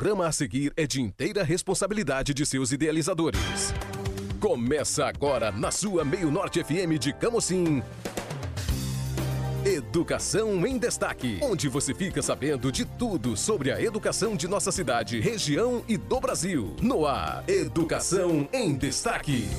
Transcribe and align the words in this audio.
programa 0.00 0.26
a 0.26 0.32
seguir 0.32 0.72
é 0.78 0.86
de 0.86 0.98
inteira 0.98 1.44
responsabilidade 1.44 2.32
de 2.32 2.46
seus 2.46 2.72
idealizadores. 2.72 3.74
Começa 4.40 5.04
agora 5.04 5.52
na 5.52 5.70
sua 5.70 6.06
Meio 6.06 6.30
Norte 6.30 6.64
FM 6.64 6.98
de 6.98 7.12
Camocim. 7.12 7.82
Educação 9.62 10.66
em 10.66 10.78
Destaque, 10.78 11.38
onde 11.42 11.68
você 11.68 11.92
fica 11.92 12.22
sabendo 12.22 12.72
de 12.72 12.86
tudo 12.86 13.36
sobre 13.36 13.70
a 13.70 13.78
educação 13.78 14.34
de 14.36 14.48
nossa 14.48 14.72
cidade, 14.72 15.20
região 15.20 15.84
e 15.86 15.98
do 15.98 16.18
Brasil. 16.18 16.74
No 16.80 17.06
ar, 17.06 17.44
Educação 17.46 18.48
em 18.54 18.74
Destaque. 18.74 19.50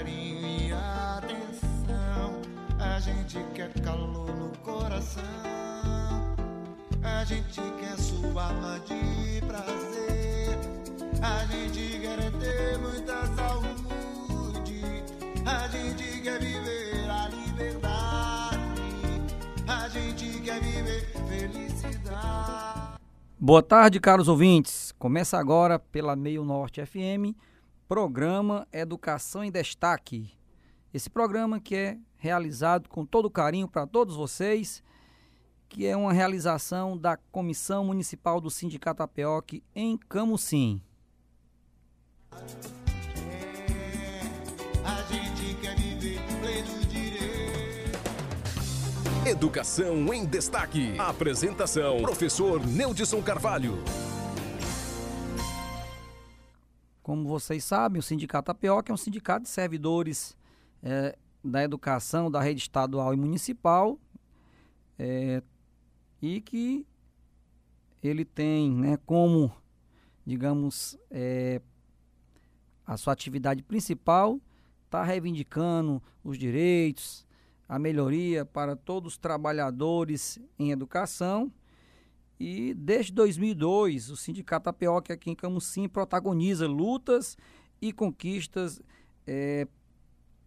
Carinho 0.00 0.46
e 0.46 0.72
atenção. 0.72 2.40
A 2.78 2.98
gente 3.00 3.38
quer 3.54 3.70
calor 3.82 4.34
no 4.34 4.48
coração. 4.58 5.22
A 7.02 7.22
gente 7.24 7.60
quer 7.78 7.98
sua 7.98 8.46
alma 8.46 8.80
de 8.80 9.44
prazer. 9.46 10.58
A 11.20 11.44
gente 11.44 12.00
quer 12.00 12.32
ter 12.38 12.78
muita 12.78 13.26
saúde. 13.36 14.82
A 15.44 15.68
gente 15.68 16.22
quer 16.22 16.40
viver 16.40 17.10
a 17.10 17.28
liberdade. 17.28 18.82
A 19.68 19.88
gente 19.88 20.40
quer 20.40 20.60
viver 20.62 21.12
felicidade. 21.28 23.00
Boa 23.38 23.62
tarde, 23.62 24.00
caros 24.00 24.28
ouvintes. 24.28 24.94
Começa 24.98 25.38
agora 25.38 25.78
pela 25.78 26.16
Meio 26.16 26.42
Norte 26.42 26.84
FM, 26.86 27.36
programa 27.90 28.68
Educação 28.72 29.42
em 29.42 29.50
Destaque. 29.50 30.30
Esse 30.94 31.10
programa 31.10 31.58
que 31.58 31.74
é 31.74 31.98
realizado 32.18 32.88
com 32.88 33.04
todo 33.04 33.28
carinho 33.28 33.66
para 33.66 33.84
todos 33.84 34.14
vocês, 34.14 34.80
que 35.68 35.84
é 35.84 35.96
uma 35.96 36.12
realização 36.12 36.96
da 36.96 37.16
Comissão 37.16 37.84
Municipal 37.84 38.40
do 38.40 38.48
Sindicato 38.48 39.02
Apeoc 39.02 39.60
em 39.74 39.98
Camusim. 40.08 40.80
Direito. 46.88 47.90
Educação 49.26 50.14
em 50.14 50.24
Destaque. 50.24 50.94
Apresentação: 50.96 52.00
Professor 52.02 52.64
Neudson 52.64 53.20
Carvalho. 53.20 53.82
Como 57.10 57.26
vocês 57.26 57.64
sabem, 57.64 57.98
o 57.98 58.02
Sindicato 58.04 58.52
Apeoc 58.52 58.88
é 58.88 58.94
um 58.94 58.96
sindicato 58.96 59.42
de 59.42 59.48
servidores 59.48 60.38
eh, 60.80 61.18
da 61.42 61.60
educação 61.60 62.30
da 62.30 62.40
rede 62.40 62.60
estadual 62.60 63.12
e 63.12 63.16
municipal 63.16 63.98
eh, 64.96 65.42
e 66.22 66.40
que 66.40 66.86
ele 68.00 68.24
tem 68.24 68.70
né, 68.70 68.96
como, 69.04 69.52
digamos, 70.24 70.96
eh, 71.10 71.60
a 72.86 72.96
sua 72.96 73.12
atividade 73.12 73.60
principal 73.60 74.40
está 74.84 75.02
reivindicando 75.02 76.00
os 76.22 76.38
direitos, 76.38 77.26
a 77.68 77.76
melhoria 77.76 78.44
para 78.44 78.76
todos 78.76 79.14
os 79.14 79.18
trabalhadores 79.18 80.38
em 80.56 80.70
educação. 80.70 81.52
E 82.40 82.72
desde 82.72 83.12
2002, 83.12 84.08
o 84.08 84.16
Sindicato 84.16 84.70
Apeoc 84.70 85.10
aqui 85.10 85.30
em 85.30 85.34
Camusim 85.34 85.86
protagoniza 85.86 86.66
lutas 86.66 87.36
e 87.82 87.92
conquistas 87.92 88.80
eh, 89.26 89.68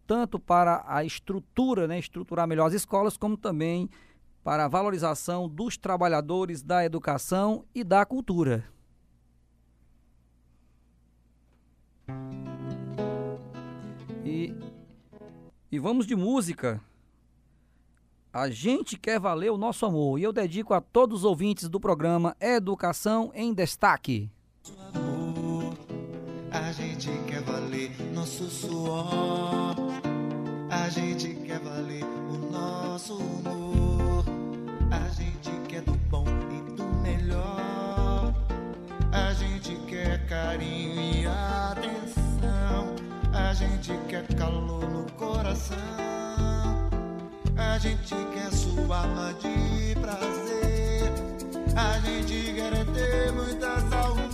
tanto 0.07 0.39
para 0.39 0.83
a 0.87 1.03
estrutura, 1.05 1.87
né, 1.87 1.99
estruturar 1.99 2.47
melhor 2.47 2.65
as 2.65 2.73
escolas, 2.73 3.15
como 3.15 3.37
também 3.37 3.87
para 4.43 4.65
a 4.65 4.67
valorização 4.67 5.47
dos 5.47 5.77
trabalhadores 5.77 6.63
da 6.63 6.83
educação 6.83 7.63
e 7.75 7.83
da 7.83 8.03
cultura. 8.03 8.67
E, 14.25 14.51
e 15.71 15.77
vamos 15.77 16.07
de 16.07 16.15
música. 16.15 16.81
A 18.33 18.49
gente 18.49 18.97
quer 18.97 19.19
valer 19.19 19.51
o 19.51 19.57
nosso 19.59 19.85
amor. 19.85 20.17
E 20.17 20.23
eu 20.23 20.33
dedico 20.33 20.73
a 20.73 20.81
todos 20.81 21.19
os 21.19 21.23
ouvintes 21.23 21.69
do 21.69 21.79
programa 21.79 22.35
Educação 22.41 23.31
em 23.35 23.53
Destaque. 23.53 24.27
amor. 24.91 25.77
A 26.49 26.71
gente 26.71 27.11
quer 27.27 27.44
valer 27.44 27.91
nosso 28.11 28.49
suor. 28.49 29.75
A 30.67 30.89
gente 30.89 31.35
quer 31.45 31.59
valer 31.59 32.03
o 32.03 32.51
nosso 32.51 33.17
humor. 33.17 34.25
A 34.89 35.09
gente 35.09 35.51
quer 35.69 35.83
do 35.83 35.94
bom 36.09 36.25
e 36.25 36.71
do 36.75 36.85
melhor. 37.03 38.33
A 39.11 39.31
gente 39.33 39.75
quer 39.85 40.25
carinho 40.25 41.21
e 41.21 41.27
atenção. 41.27 42.95
A 43.31 43.53
gente 43.53 43.91
quer 44.09 44.25
calor 44.35 44.89
no 44.89 45.03
coração. 45.11 46.32
A 47.57 47.77
gente 47.77 48.15
quer 48.33 48.51
sua 48.51 48.97
alma 48.99 49.33
de 49.35 49.95
prazer. 49.99 51.11
A 51.75 51.99
gente 51.99 52.53
quer 52.53 52.85
ter 52.93 53.31
muita 53.31 53.79
saúde. 53.89 54.32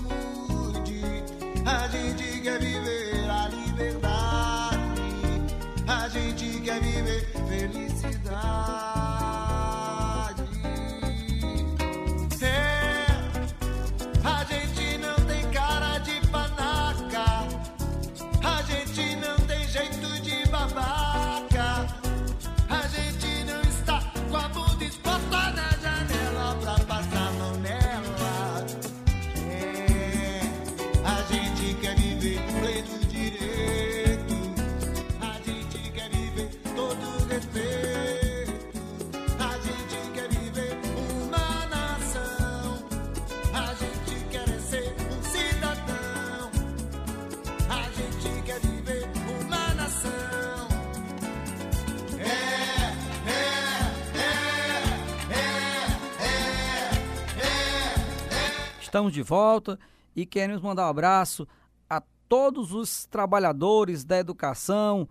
Estamos 59.00 59.14
de 59.14 59.22
volta 59.22 59.80
e 60.14 60.26
queremos 60.26 60.62
mandar 60.62 60.86
um 60.86 60.90
abraço 60.90 61.48
a 61.90 62.04
todos 62.28 62.74
os 62.74 63.06
trabalhadores 63.06 64.04
da 64.04 64.20
educação, 64.20 65.08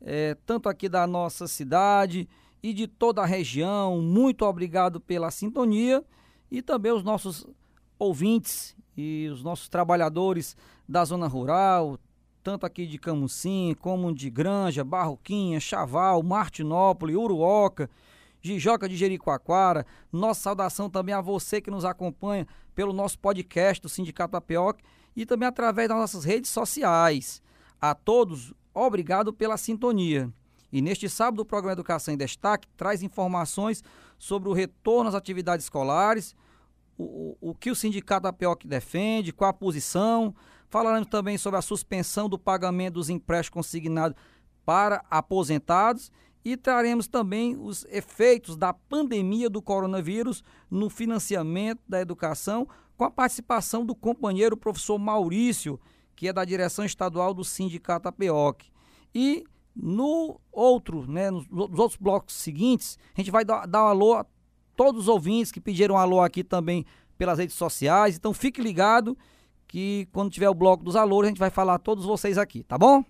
eh, 0.00 0.36
tanto 0.46 0.68
aqui 0.68 0.88
da 0.88 1.08
nossa 1.08 1.48
cidade 1.48 2.28
e 2.62 2.72
de 2.72 2.86
toda 2.86 3.20
a 3.20 3.26
região. 3.26 4.00
Muito 4.00 4.44
obrigado 4.44 5.00
pela 5.00 5.28
sintonia 5.32 6.04
e 6.52 6.62
também 6.62 6.92
os 6.92 7.02
nossos 7.02 7.44
ouvintes 7.98 8.76
e 8.96 9.28
os 9.32 9.42
nossos 9.42 9.68
trabalhadores 9.68 10.56
da 10.88 11.04
zona 11.04 11.26
rural, 11.26 11.98
tanto 12.44 12.64
aqui 12.64 12.86
de 12.86 12.96
Camusim, 12.96 13.74
como 13.80 14.14
de 14.14 14.30
Granja, 14.30 14.84
Barroquinha, 14.84 15.58
Chaval, 15.58 16.22
Martinópolis, 16.22 17.16
Uruoca, 17.16 17.90
Jijoca 18.42 18.88
de 18.88 18.96
Jericoacoara. 18.96 19.86
Nossa 20.10 20.40
saudação 20.40 20.90
também 20.90 21.14
a 21.14 21.20
você 21.20 21.60
que 21.60 21.70
nos 21.70 21.84
acompanha 21.84 22.46
pelo 22.74 22.92
nosso 22.92 23.18
podcast 23.18 23.80
do 23.80 23.88
Sindicato 23.88 24.36
Apioc 24.36 24.80
e 25.14 25.24
também 25.24 25.48
através 25.48 25.88
das 25.88 25.96
nossas 25.96 26.24
redes 26.24 26.50
sociais. 26.50 27.40
A 27.80 27.94
todos, 27.94 28.52
obrigado 28.74 29.32
pela 29.32 29.56
sintonia. 29.56 30.30
E 30.72 30.80
neste 30.80 31.08
sábado, 31.08 31.40
o 31.40 31.44
programa 31.44 31.74
Educação 31.74 32.14
em 32.14 32.16
Destaque 32.16 32.66
traz 32.76 33.02
informações 33.02 33.84
sobre 34.18 34.48
o 34.48 34.52
retorno 34.52 35.08
às 35.08 35.14
atividades 35.14 35.66
escolares, 35.66 36.34
o, 36.96 37.36
o 37.40 37.54
que 37.54 37.70
o 37.70 37.76
sindicato 37.76 38.24
da 38.24 38.32
PEOC 38.32 38.66
defende, 38.66 39.32
qual 39.32 39.50
a 39.50 39.52
posição. 39.52 40.34
Falaremos 40.70 41.08
também 41.08 41.36
sobre 41.36 41.58
a 41.58 41.62
suspensão 41.62 42.28
do 42.28 42.38
pagamento 42.38 42.94
dos 42.94 43.10
empréstimos 43.10 43.66
consignados 43.66 44.16
para 44.64 45.04
aposentados 45.10 46.10
e 46.44 46.56
traremos 46.56 47.06
também 47.06 47.56
os 47.56 47.84
efeitos 47.86 48.56
da 48.56 48.72
pandemia 48.72 49.48
do 49.48 49.62
coronavírus 49.62 50.42
no 50.70 50.90
financiamento 50.90 51.80
da 51.88 52.00
educação, 52.00 52.66
com 52.96 53.04
a 53.04 53.10
participação 53.10 53.84
do 53.86 53.94
companheiro 53.94 54.56
professor 54.56 54.98
Maurício, 54.98 55.78
que 56.16 56.28
é 56.28 56.32
da 56.32 56.44
direção 56.44 56.84
estadual 56.84 57.32
do 57.32 57.44
Sindicato 57.44 58.08
APEOC. 58.08 58.70
E 59.14 59.44
no 59.74 60.40
outro, 60.50 61.10
né, 61.10 61.30
nos, 61.30 61.46
outros 61.50 61.96
blocos 61.96 62.34
seguintes, 62.34 62.98
a 63.16 63.20
gente 63.20 63.30
vai 63.30 63.44
dar, 63.44 63.66
um 63.66 63.86
alô 63.86 64.14
a 64.14 64.26
todos 64.76 65.02
os 65.02 65.08
ouvintes 65.08 65.52
que 65.52 65.60
pediram 65.60 65.96
alô 65.96 66.20
aqui 66.20 66.44
também 66.44 66.84
pelas 67.16 67.38
redes 67.38 67.56
sociais. 67.56 68.16
Então 68.16 68.34
fique 68.34 68.60
ligado 68.60 69.16
que 69.66 70.06
quando 70.12 70.30
tiver 70.30 70.48
o 70.48 70.54
bloco 70.54 70.84
dos 70.84 70.96
alôs, 70.96 71.24
a 71.24 71.28
gente 71.28 71.38
vai 71.38 71.50
falar 71.50 71.74
a 71.74 71.78
todos 71.78 72.04
vocês 72.04 72.36
aqui, 72.36 72.62
tá 72.62 72.76
bom? 72.76 73.04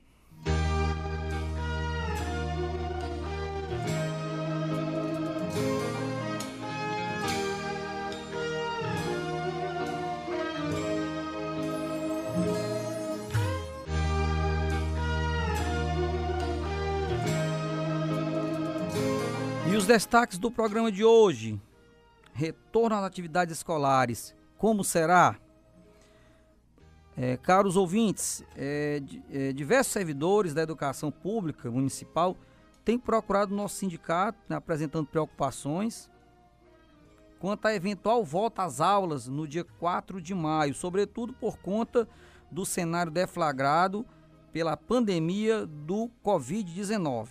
Os 19.83 19.87
destaques 19.89 20.39
do 20.39 20.49
programa 20.49 20.93
de 20.93 21.03
hoje. 21.03 21.61
Retorno 22.33 22.95
às 22.95 23.03
atividades 23.03 23.57
escolares. 23.57 24.33
Como 24.57 24.85
será? 24.85 25.37
É, 27.17 27.37
caros 27.37 27.77
ouvintes, 27.77 28.45
é, 28.57 29.03
é, 29.29 29.53
diversos 29.53 29.93
servidores 29.93 30.55
da 30.55 30.63
educação 30.63 31.11
pública 31.11 31.69
municipal 31.69 32.37
têm 32.85 32.97
procurado 32.97 33.53
nosso 33.53 33.75
sindicato, 33.75 34.39
né, 34.49 34.55
apresentando 34.55 35.07
preocupações 35.07 36.09
quanto 37.41 37.67
à 37.67 37.75
eventual 37.75 38.25
volta 38.25 38.63
às 38.63 38.81
aulas 38.81 39.27
no 39.27 39.49
dia 39.49 39.65
4 39.65 40.23
de 40.23 40.33
maio, 40.33 40.75
sobretudo 40.75 41.33
por 41.33 41.59
conta 41.59 42.09
do 42.49 42.65
cenário 42.65 43.11
deflagrado 43.11 44.07
pela 44.53 44.77
pandemia 44.77 45.67
do 45.67 46.09
Covid-19. 46.25 47.31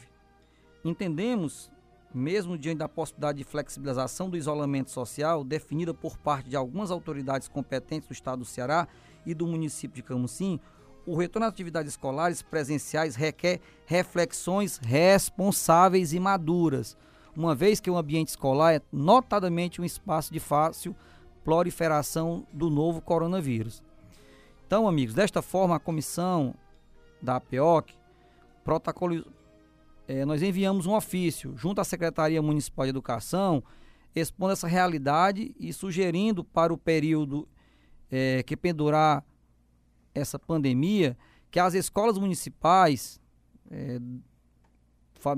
Entendemos 0.83 1.71
mesmo 2.13 2.57
diante 2.57 2.79
da 2.79 2.89
possibilidade 2.89 3.37
de 3.37 3.43
flexibilização 3.43 4.29
do 4.29 4.37
isolamento 4.37 4.91
social 4.91 5.43
definida 5.43 5.93
por 5.93 6.17
parte 6.17 6.49
de 6.49 6.55
algumas 6.55 6.91
autoridades 6.91 7.47
competentes 7.47 8.07
do 8.07 8.13
estado 8.13 8.39
do 8.39 8.45
Ceará 8.45 8.87
e 9.25 9.33
do 9.33 9.47
município 9.47 9.95
de 9.95 10.03
Camusim, 10.03 10.59
o 11.05 11.15
retorno 11.15 11.47
às 11.47 11.53
atividades 11.53 11.93
escolares 11.93 12.41
presenciais 12.41 13.15
requer 13.15 13.59
reflexões 13.85 14.77
responsáveis 14.77 16.13
e 16.13 16.19
maduras, 16.19 16.95
uma 17.35 17.55
vez 17.55 17.79
que 17.79 17.89
o 17.89 17.97
ambiente 17.97 18.29
escolar 18.29 18.73
é 18.73 18.81
notadamente 18.91 19.81
um 19.81 19.85
espaço 19.85 20.31
de 20.31 20.39
fácil 20.39 20.95
proliferação 21.43 22.45
do 22.53 22.69
novo 22.69 23.01
coronavírus. 23.01 23.81
Então, 24.67 24.87
amigos, 24.87 25.15
desta 25.15 25.41
forma 25.41 25.75
a 25.75 25.79
comissão 25.79 26.53
da 27.21 27.37
APOC 27.37 27.93
é, 30.11 30.25
nós 30.25 30.41
enviamos 30.41 30.85
um 30.85 30.93
ofício 30.93 31.55
junto 31.55 31.79
à 31.79 31.85
Secretaria 31.85 32.41
Municipal 32.41 32.85
de 32.85 32.89
Educação, 32.89 33.63
expondo 34.13 34.51
essa 34.51 34.67
realidade 34.67 35.55
e 35.57 35.71
sugerindo 35.71 36.43
para 36.43 36.73
o 36.73 36.77
período 36.77 37.47
é, 38.11 38.43
que 38.43 38.57
pendurar 38.57 39.23
essa 40.13 40.37
pandemia, 40.37 41.17
que 41.49 41.57
as 41.57 41.73
escolas 41.73 42.17
municipais, 42.17 43.21
é, 43.69 43.99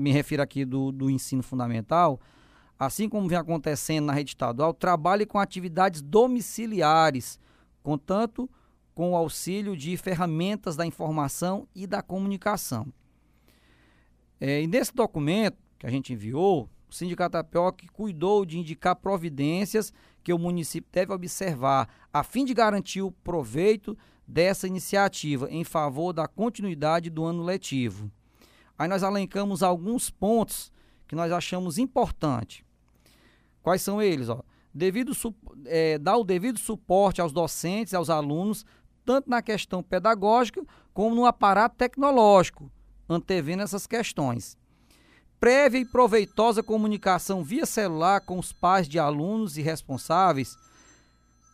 me 0.00 0.10
refiro 0.10 0.42
aqui 0.42 0.64
do, 0.64 0.90
do 0.90 1.08
ensino 1.08 1.42
fundamental, 1.42 2.18
assim 2.76 3.08
como 3.08 3.28
vem 3.28 3.38
acontecendo 3.38 4.06
na 4.06 4.12
rede 4.12 4.30
estadual, 4.30 4.74
trabalhem 4.74 5.24
com 5.24 5.38
atividades 5.38 6.02
domiciliares, 6.02 7.38
contanto 7.80 8.50
com 8.92 9.12
o 9.12 9.16
auxílio 9.16 9.76
de 9.76 9.96
ferramentas 9.96 10.74
da 10.74 10.84
informação 10.84 11.68
e 11.72 11.86
da 11.86 12.02
comunicação. 12.02 12.92
É, 14.40 14.62
e 14.62 14.66
nesse 14.66 14.94
documento 14.94 15.56
que 15.78 15.86
a 15.86 15.90
gente 15.90 16.12
enviou, 16.12 16.68
o 16.88 16.94
Sindicato 16.94 17.36
Apioc 17.36 17.86
cuidou 17.92 18.44
de 18.44 18.58
indicar 18.58 18.96
providências 18.96 19.92
que 20.22 20.32
o 20.32 20.38
município 20.38 20.90
deve 20.92 21.12
observar 21.12 21.88
a 22.12 22.22
fim 22.22 22.44
de 22.44 22.54
garantir 22.54 23.02
o 23.02 23.10
proveito 23.10 23.96
dessa 24.26 24.66
iniciativa 24.66 25.50
em 25.50 25.64
favor 25.64 26.12
da 26.12 26.26
continuidade 26.26 27.10
do 27.10 27.24
ano 27.24 27.42
letivo. 27.42 28.10
Aí 28.78 28.88
nós 28.88 29.02
alencamos 29.02 29.62
alguns 29.62 30.10
pontos 30.10 30.72
que 31.06 31.14
nós 31.14 31.30
achamos 31.30 31.78
importantes. 31.78 32.64
Quais 33.62 33.82
são 33.82 34.00
eles? 34.00 34.28
Ó? 34.28 34.42
Devido, 34.72 35.12
é, 35.66 35.98
dar 35.98 36.16
o 36.16 36.24
devido 36.24 36.58
suporte 36.58 37.20
aos 37.20 37.32
docentes 37.32 37.94
aos 37.94 38.10
alunos, 38.10 38.64
tanto 39.04 39.30
na 39.30 39.40
questão 39.42 39.82
pedagógica 39.82 40.64
como 40.92 41.14
no 41.14 41.26
aparato 41.26 41.76
tecnológico, 41.76 42.70
antevendo 43.08 43.62
essas 43.62 43.86
questões. 43.86 44.56
Prévia 45.38 45.80
e 45.80 45.84
proveitosa 45.84 46.62
comunicação 46.62 47.44
via 47.44 47.66
celular 47.66 48.20
com 48.20 48.38
os 48.38 48.52
pais 48.52 48.88
de 48.88 48.98
alunos 48.98 49.58
e 49.58 49.62
responsáveis. 49.62 50.56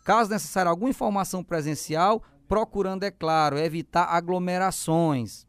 Caso 0.04 0.30
necessário 0.30 0.70
alguma 0.70 0.90
informação 0.90 1.42
presencial, 1.42 2.22
procurando, 2.46 3.04
é 3.04 3.10
claro, 3.10 3.58
evitar 3.58 4.04
aglomerações. 4.04 5.46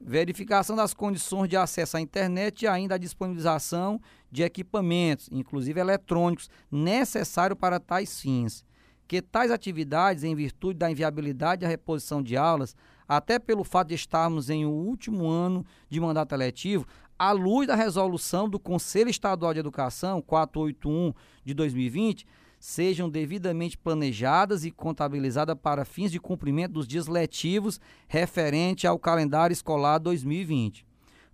Verificação 0.00 0.74
das 0.74 0.92
condições 0.92 1.48
de 1.48 1.56
acesso 1.56 1.96
à 1.96 2.00
internet 2.00 2.62
e 2.62 2.66
ainda 2.66 2.96
a 2.96 2.98
disponibilização 2.98 4.00
de 4.30 4.42
equipamentos, 4.42 5.28
inclusive 5.30 5.78
eletrônicos, 5.78 6.50
necessário 6.70 7.54
para 7.54 7.78
tais 7.78 8.20
fins. 8.20 8.64
Que 9.06 9.22
tais 9.22 9.50
atividades, 9.50 10.24
em 10.24 10.34
virtude 10.34 10.78
da 10.78 10.90
inviabilidade 10.90 11.60
da 11.62 11.68
reposição 11.68 12.22
de 12.22 12.36
aulas, 12.36 12.74
até 13.16 13.38
pelo 13.38 13.62
fato 13.62 13.88
de 13.88 13.94
estarmos 13.94 14.48
em 14.48 14.64
um 14.64 14.70
último 14.70 15.28
ano 15.28 15.64
de 15.88 16.00
mandato 16.00 16.34
eletivo, 16.34 16.86
à 17.18 17.30
luz 17.30 17.66
da 17.66 17.74
resolução 17.74 18.48
do 18.48 18.58
Conselho 18.58 19.10
Estadual 19.10 19.52
de 19.52 19.60
Educação 19.60 20.22
481 20.22 21.12
de 21.44 21.54
2020, 21.54 22.26
sejam 22.58 23.10
devidamente 23.10 23.76
planejadas 23.76 24.64
e 24.64 24.70
contabilizadas 24.70 25.56
para 25.60 25.84
fins 25.84 26.10
de 26.10 26.18
cumprimento 26.18 26.72
dos 26.72 26.86
dias 26.86 27.06
letivos 27.06 27.80
referente 28.08 28.86
ao 28.86 28.98
calendário 28.98 29.52
escolar 29.52 29.98
2020. 29.98 30.86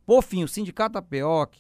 Por 0.04 0.22
fim, 0.22 0.42
o 0.42 0.48
Sindicato 0.48 0.98
APEOC 0.98 1.58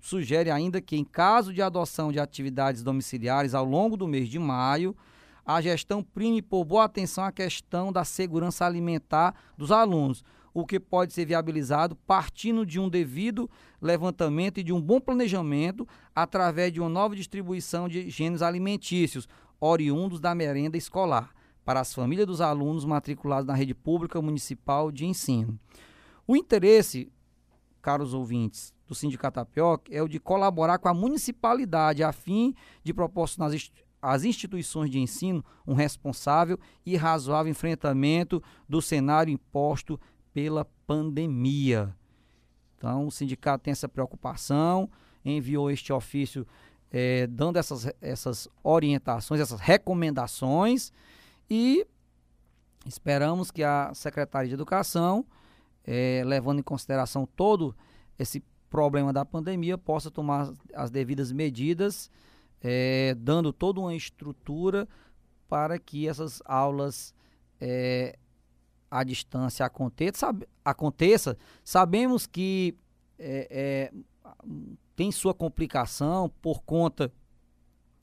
sugere 0.00 0.50
ainda 0.50 0.80
que, 0.80 0.96
em 0.96 1.04
caso 1.04 1.54
de 1.54 1.62
adoção 1.62 2.12
de 2.12 2.20
atividades 2.20 2.82
domiciliares 2.82 3.54
ao 3.54 3.64
longo 3.64 3.96
do 3.96 4.06
mês 4.06 4.28
de 4.28 4.38
maio, 4.38 4.96
a 5.48 5.62
gestão 5.62 6.02
prime 6.02 6.42
por 6.42 6.62
boa 6.62 6.84
atenção 6.84 7.24
à 7.24 7.32
questão 7.32 7.90
da 7.90 8.04
segurança 8.04 8.66
alimentar 8.66 9.34
dos 9.56 9.72
alunos, 9.72 10.22
o 10.52 10.66
que 10.66 10.78
pode 10.78 11.14
ser 11.14 11.24
viabilizado 11.24 11.96
partindo 11.96 12.66
de 12.66 12.78
um 12.78 12.86
devido 12.86 13.48
levantamento 13.80 14.58
e 14.58 14.62
de 14.62 14.74
um 14.74 14.80
bom 14.80 15.00
planejamento 15.00 15.88
através 16.14 16.70
de 16.70 16.80
uma 16.80 16.90
nova 16.90 17.16
distribuição 17.16 17.88
de 17.88 18.10
gêneros 18.10 18.42
alimentícios 18.42 19.26
oriundos 19.58 20.20
da 20.20 20.34
merenda 20.34 20.76
escolar 20.76 21.30
para 21.64 21.80
as 21.80 21.94
famílias 21.94 22.26
dos 22.26 22.42
alunos 22.42 22.84
matriculados 22.84 23.46
na 23.46 23.54
rede 23.54 23.74
pública 23.74 24.20
municipal 24.20 24.92
de 24.92 25.06
ensino. 25.06 25.58
O 26.26 26.36
interesse, 26.36 27.10
caros 27.80 28.12
ouvintes, 28.12 28.74
do 28.86 28.94
Sindicato 28.94 29.40
Apioc 29.40 29.88
é 29.90 30.02
o 30.02 30.08
de 30.08 30.18
colaborar 30.18 30.78
com 30.78 30.88
a 30.88 30.94
municipalidade 30.94 32.02
a 32.02 32.12
fim 32.12 32.54
de 32.82 32.92
proporcionar 32.92 33.50
às 34.00 34.24
instituições 34.24 34.90
de 34.90 34.98
ensino 34.98 35.44
um 35.66 35.74
responsável 35.74 36.58
e 36.84 36.96
razoável 36.96 37.50
enfrentamento 37.50 38.42
do 38.68 38.80
cenário 38.80 39.32
imposto 39.32 40.00
pela 40.32 40.64
pandemia. 40.86 41.94
Então, 42.76 43.06
o 43.06 43.10
sindicato 43.10 43.64
tem 43.64 43.72
essa 43.72 43.88
preocupação, 43.88 44.88
enviou 45.24 45.70
este 45.70 45.92
ofício 45.92 46.46
é, 46.90 47.26
dando 47.26 47.58
essas, 47.58 47.92
essas 48.00 48.48
orientações, 48.62 49.40
essas 49.40 49.60
recomendações 49.60 50.92
e 51.50 51.86
esperamos 52.86 53.50
que 53.50 53.62
a 53.62 53.92
Secretaria 53.94 54.48
de 54.48 54.54
Educação, 54.54 55.26
é, 55.84 56.22
levando 56.24 56.60
em 56.60 56.62
consideração 56.62 57.26
todo 57.26 57.74
esse 58.18 58.42
problema 58.70 59.12
da 59.12 59.24
pandemia, 59.24 59.76
possa 59.76 60.10
tomar 60.10 60.52
as 60.74 60.90
devidas 60.90 61.32
medidas 61.32 62.10
é, 62.62 63.14
dando 63.18 63.52
toda 63.52 63.80
uma 63.80 63.94
estrutura 63.94 64.88
para 65.48 65.78
que 65.78 66.08
essas 66.08 66.42
aulas 66.44 67.14
é, 67.60 68.18
à 68.90 69.02
distância 69.04 69.64
aconteça. 69.64 70.18
Sabe, 70.18 70.48
aconteça. 70.64 71.36
Sabemos 71.64 72.26
que 72.26 72.76
é, 73.18 73.90
é 73.92 73.92
tem 74.94 75.12
sua 75.12 75.32
complicação 75.32 76.28
por 76.42 76.62
conta 76.62 77.12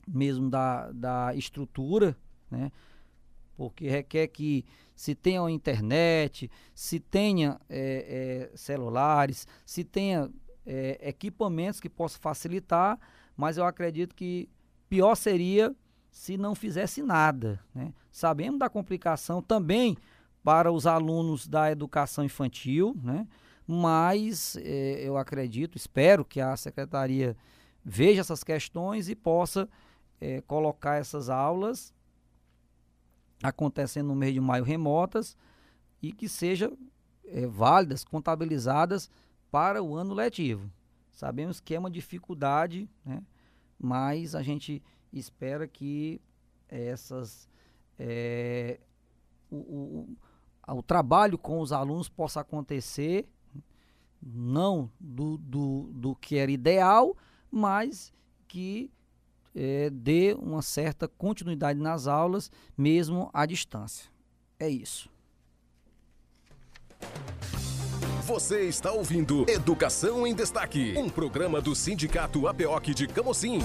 mesmo 0.08 0.48
da, 0.48 0.90
da 0.92 1.34
estrutura, 1.34 2.16
né? 2.50 2.72
porque 3.56 3.88
requer 3.88 4.28
que 4.28 4.64
se 4.94 5.14
tenha 5.14 5.50
internet, 5.50 6.50
se 6.74 6.98
tenha 6.98 7.60
é, 7.68 8.50
é, 8.52 8.56
celulares, 8.56 9.46
se 9.64 9.84
tenha 9.84 10.30
é, 10.64 11.08
equipamentos 11.08 11.80
que 11.80 11.88
possam 11.88 12.20
facilitar, 12.20 12.98
mas 13.36 13.58
eu 13.58 13.64
acredito 13.64 14.14
que 14.14 14.48
pior 14.88 15.14
seria 15.14 15.74
se 16.10 16.36
não 16.36 16.54
fizesse 16.54 17.02
nada. 17.02 17.60
Né? 17.74 17.92
Sabemos 18.10 18.58
da 18.58 18.68
complicação 18.68 19.42
também 19.42 19.96
para 20.42 20.72
os 20.72 20.86
alunos 20.86 21.46
da 21.46 21.70
educação 21.70 22.24
infantil, 22.24 22.96
né? 23.02 23.26
mas 23.66 24.56
eh, 24.56 25.00
eu 25.02 25.16
acredito, 25.16 25.76
espero 25.76 26.24
que 26.24 26.40
a 26.40 26.56
secretaria 26.56 27.36
veja 27.84 28.20
essas 28.20 28.42
questões 28.42 29.08
e 29.08 29.14
possa 29.14 29.68
eh, 30.20 30.40
colocar 30.46 30.96
essas 30.96 31.28
aulas 31.28 31.92
acontecendo 33.42 34.06
no 34.06 34.14
mês 34.14 34.32
de 34.32 34.40
maio 34.40 34.64
remotas 34.64 35.36
e 36.00 36.12
que 36.12 36.28
sejam 36.28 36.78
eh, 37.26 37.46
válidas, 37.46 38.04
contabilizadas 38.04 39.10
para 39.50 39.82
o 39.82 39.96
ano 39.96 40.14
letivo. 40.14 40.70
Sabemos 41.16 41.60
que 41.60 41.74
é 41.74 41.78
uma 41.78 41.90
dificuldade, 41.90 42.86
né? 43.02 43.22
mas 43.80 44.34
a 44.34 44.42
gente 44.42 44.82
espera 45.10 45.66
que 45.66 46.20
essas 46.68 47.48
é, 47.98 48.78
o, 49.50 49.56
o, 49.56 50.16
o, 50.76 50.82
trabalho 50.82 51.38
com 51.38 51.60
os 51.60 51.72
alunos 51.72 52.06
possa 52.06 52.42
acontecer 52.42 53.26
não 54.22 54.90
do, 55.00 55.38
do, 55.38 55.90
do 55.94 56.14
que 56.14 56.36
era 56.36 56.50
ideal, 56.50 57.16
mas 57.50 58.12
que 58.46 58.90
é, 59.54 59.88
dê 59.88 60.36
uma 60.38 60.60
certa 60.60 61.08
continuidade 61.08 61.80
nas 61.80 62.06
aulas, 62.06 62.50
mesmo 62.76 63.30
à 63.32 63.46
distância. 63.46 64.10
É 64.58 64.68
isso. 64.68 65.08
Você 68.26 68.62
está 68.62 68.90
ouvindo 68.90 69.48
Educação 69.48 70.26
em 70.26 70.34
Destaque, 70.34 70.94
um 70.98 71.08
programa 71.08 71.60
do 71.60 71.76
Sindicato 71.76 72.48
APOC 72.48 72.92
de 72.92 73.06
Camocim. 73.06 73.60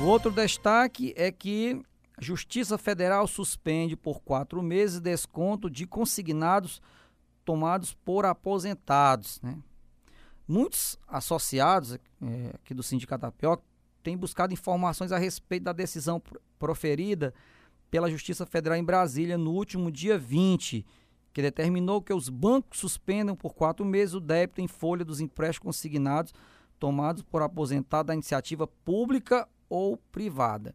O 0.00 0.04
outro 0.04 0.30
destaque 0.30 1.12
é 1.16 1.32
que 1.32 1.82
a 2.16 2.22
Justiça 2.22 2.78
Federal 2.78 3.26
suspende 3.26 3.96
por 3.96 4.22
quatro 4.22 4.62
meses 4.62 5.00
desconto 5.00 5.68
de 5.68 5.88
consignados 5.88 6.80
tomados 7.44 7.92
por 7.92 8.24
aposentados. 8.24 9.40
Né? 9.42 9.58
Muitos 10.46 10.96
associados 11.08 11.94
é, 11.94 11.98
aqui 12.54 12.72
do 12.72 12.82
Sindicato 12.84 13.26
APOC 13.26 13.60
têm 14.04 14.16
buscado 14.16 14.52
informações 14.52 15.10
a 15.10 15.18
respeito 15.18 15.64
da 15.64 15.72
decisão 15.72 16.22
proferida 16.60 17.34
pela 17.90 18.08
Justiça 18.08 18.46
Federal 18.46 18.78
em 18.78 18.84
Brasília 18.84 19.36
no 19.36 19.50
último 19.50 19.90
dia 19.90 20.16
20, 20.16 20.86
que 21.34 21.42
determinou 21.42 22.00
que 22.00 22.14
os 22.14 22.30
bancos 22.30 22.78
suspendam 22.78 23.36
por 23.36 23.54
quatro 23.54 23.84
meses 23.84 24.14
o 24.14 24.20
débito 24.20 24.62
em 24.62 24.68
folha 24.68 25.04
dos 25.04 25.20
empréstimos 25.20 25.76
consignados 25.76 26.32
tomados 26.78 27.22
por 27.22 27.42
aposentado 27.42 28.08
da 28.08 28.14
iniciativa 28.14 28.66
pública 28.66 29.48
ou 29.68 29.96
privada. 29.96 30.74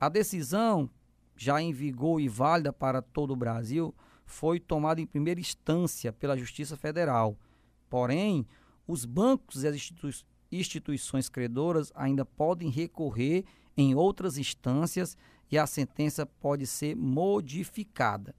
A 0.00 0.08
decisão, 0.08 0.88
já 1.36 1.60
em 1.60 1.72
vigor 1.72 2.20
e 2.20 2.28
válida 2.28 2.72
para 2.72 3.02
todo 3.02 3.32
o 3.32 3.36
Brasil, 3.36 3.94
foi 4.24 4.58
tomada 4.58 5.00
em 5.00 5.06
primeira 5.06 5.40
instância 5.40 6.12
pela 6.12 6.38
Justiça 6.38 6.76
Federal. 6.76 7.36
Porém, 7.90 8.46
os 8.86 9.04
bancos 9.04 9.62
e 9.62 9.68
as 9.68 9.74
institui 9.74 10.12
instituições 10.50 11.30
credoras 11.30 11.90
ainda 11.94 12.26
podem 12.26 12.68
recorrer 12.68 13.44
em 13.74 13.94
outras 13.94 14.36
instâncias 14.36 15.16
e 15.50 15.56
a 15.56 15.66
sentença 15.66 16.26
pode 16.26 16.66
ser 16.66 16.94
modificada. 16.94 18.34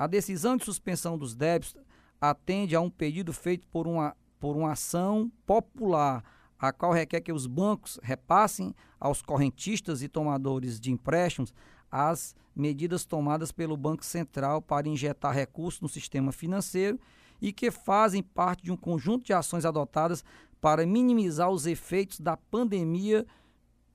A 0.00 0.06
decisão 0.06 0.56
de 0.56 0.64
suspensão 0.64 1.18
dos 1.18 1.34
débitos 1.34 1.76
atende 2.18 2.74
a 2.74 2.80
um 2.80 2.88
pedido 2.88 3.34
feito 3.34 3.68
por 3.68 3.86
uma, 3.86 4.16
por 4.38 4.56
uma 4.56 4.72
ação 4.72 5.30
popular 5.44 6.24
a 6.58 6.72
qual 6.72 6.90
requer 6.90 7.20
que 7.20 7.30
os 7.30 7.46
bancos 7.46 8.00
repassem 8.02 8.74
aos 8.98 9.20
correntistas 9.20 10.00
e 10.00 10.08
tomadores 10.08 10.80
de 10.80 10.90
empréstimos 10.90 11.52
as 11.92 12.34
medidas 12.56 13.04
tomadas 13.04 13.52
pelo 13.52 13.76
Banco 13.76 14.02
Central 14.02 14.62
para 14.62 14.88
injetar 14.88 15.34
recursos 15.34 15.82
no 15.82 15.88
sistema 15.88 16.32
financeiro 16.32 16.98
e 17.38 17.52
que 17.52 17.70
fazem 17.70 18.22
parte 18.22 18.62
de 18.62 18.72
um 18.72 18.78
conjunto 18.78 19.26
de 19.26 19.34
ações 19.34 19.66
adotadas 19.66 20.24
para 20.62 20.86
minimizar 20.86 21.50
os 21.50 21.66
efeitos 21.66 22.20
da 22.20 22.38
pandemia 22.38 23.26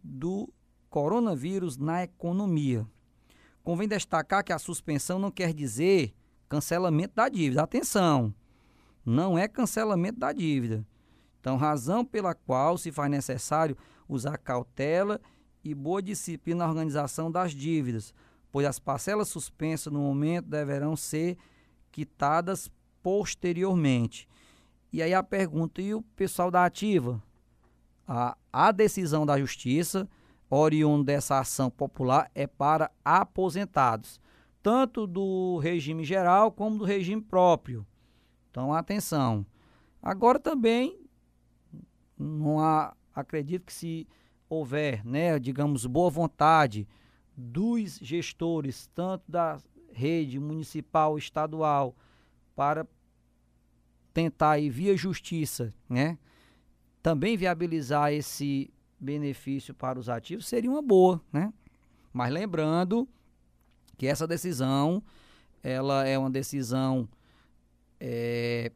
do 0.03 0.53
coronavírus 0.87 1.77
na 1.77 2.03
economia. 2.03 2.85
Convém 3.65 3.87
destacar 3.87 4.43
que 4.43 4.53
a 4.53 4.59
suspensão 4.59 5.17
não 5.17 5.31
quer 5.31 5.51
dizer 5.51 6.13
cancelamento 6.47 7.15
da 7.15 7.27
dívida. 7.27 7.63
Atenção, 7.63 8.31
não 9.03 9.39
é 9.39 9.47
cancelamento 9.47 10.19
da 10.19 10.31
dívida. 10.31 10.85
Então, 11.41 11.57
razão 11.57 12.05
pela 12.05 12.35
qual 12.35 12.77
se 12.77 12.91
faz 12.91 13.09
necessário 13.09 13.75
usar 14.07 14.37
cautela 14.37 15.19
e 15.63 15.73
boa 15.73 15.99
disciplina 15.99 16.63
na 16.63 16.69
organização 16.69 17.31
das 17.31 17.53
dívidas, 17.53 18.13
pois 18.51 18.67
as 18.67 18.77
parcelas 18.77 19.29
suspensas 19.29 19.91
no 19.91 19.99
momento 19.99 20.45
deverão 20.45 20.95
ser 20.95 21.35
quitadas 21.91 22.69
posteriormente. 23.01 24.29
E 24.93 25.01
aí 25.01 25.11
a 25.11 25.23
pergunta, 25.23 25.81
e 25.81 25.95
o 25.95 26.03
pessoal 26.15 26.51
da 26.51 26.65
ativa? 26.65 27.19
A, 28.07 28.37
a 28.53 28.71
decisão 28.71 29.25
da 29.25 29.39
justiça, 29.39 30.07
oriundo 30.49 31.03
dessa 31.03 31.39
ação 31.39 31.69
popular, 31.69 32.29
é 32.33 32.45
para 32.47 32.91
aposentados, 33.03 34.19
tanto 34.61 35.05
do 35.05 35.57
regime 35.57 36.03
geral 36.03 36.51
como 36.51 36.77
do 36.77 36.85
regime 36.85 37.21
próprio. 37.21 37.85
Então, 38.49 38.73
atenção. 38.73 39.45
Agora 40.01 40.39
também 40.39 40.99
não 42.17 42.59
há, 42.59 42.95
acredito 43.13 43.65
que 43.65 43.73
se 43.73 44.07
houver, 44.49 45.05
né, 45.05 45.37
digamos, 45.39 45.85
boa 45.85 46.09
vontade 46.09 46.87
dos 47.35 47.97
gestores, 48.01 48.89
tanto 48.93 49.23
da 49.29 49.57
rede 49.91 50.39
municipal, 50.39 51.17
estadual, 51.17 51.95
para 52.55 52.87
tentar 54.13 54.59
ir 54.59 54.69
via 54.69 54.95
justiça, 54.95 55.73
né, 55.89 56.17
também 57.01 57.35
viabilizar 57.35 58.13
esse 58.13 58.71
benefício 59.05 59.73
para 59.73 59.99
os 59.99 60.09
ativos, 60.09 60.47
seria 60.47 60.69
uma 60.69 60.81
boa, 60.81 61.21
né? 61.31 61.53
Mas 62.11 62.31
lembrando 62.31 63.07
que 63.97 64.07
essa 64.07 64.27
decisão, 64.27 65.03
ela 65.63 66.05
é 66.07 66.17
uma 66.17 66.29
decisão 66.29 67.07
é, 67.99 68.71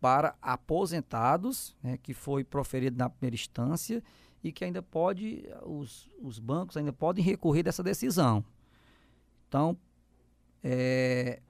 para 0.00 0.34
aposentados, 0.40 1.76
né, 1.82 1.98
que 2.02 2.14
foi 2.14 2.44
proferido 2.44 2.96
na 2.96 3.10
primeira 3.10 3.34
instância 3.34 4.02
e 4.42 4.52
que 4.52 4.64
ainda 4.64 4.82
pode, 4.82 5.44
os, 5.64 6.08
os 6.20 6.38
bancos 6.38 6.76
ainda 6.76 6.92
podem 6.92 7.24
recorrer 7.24 7.62
dessa 7.62 7.82
decisão. 7.82 8.44
Então, 9.48 9.76
é, 10.62 11.40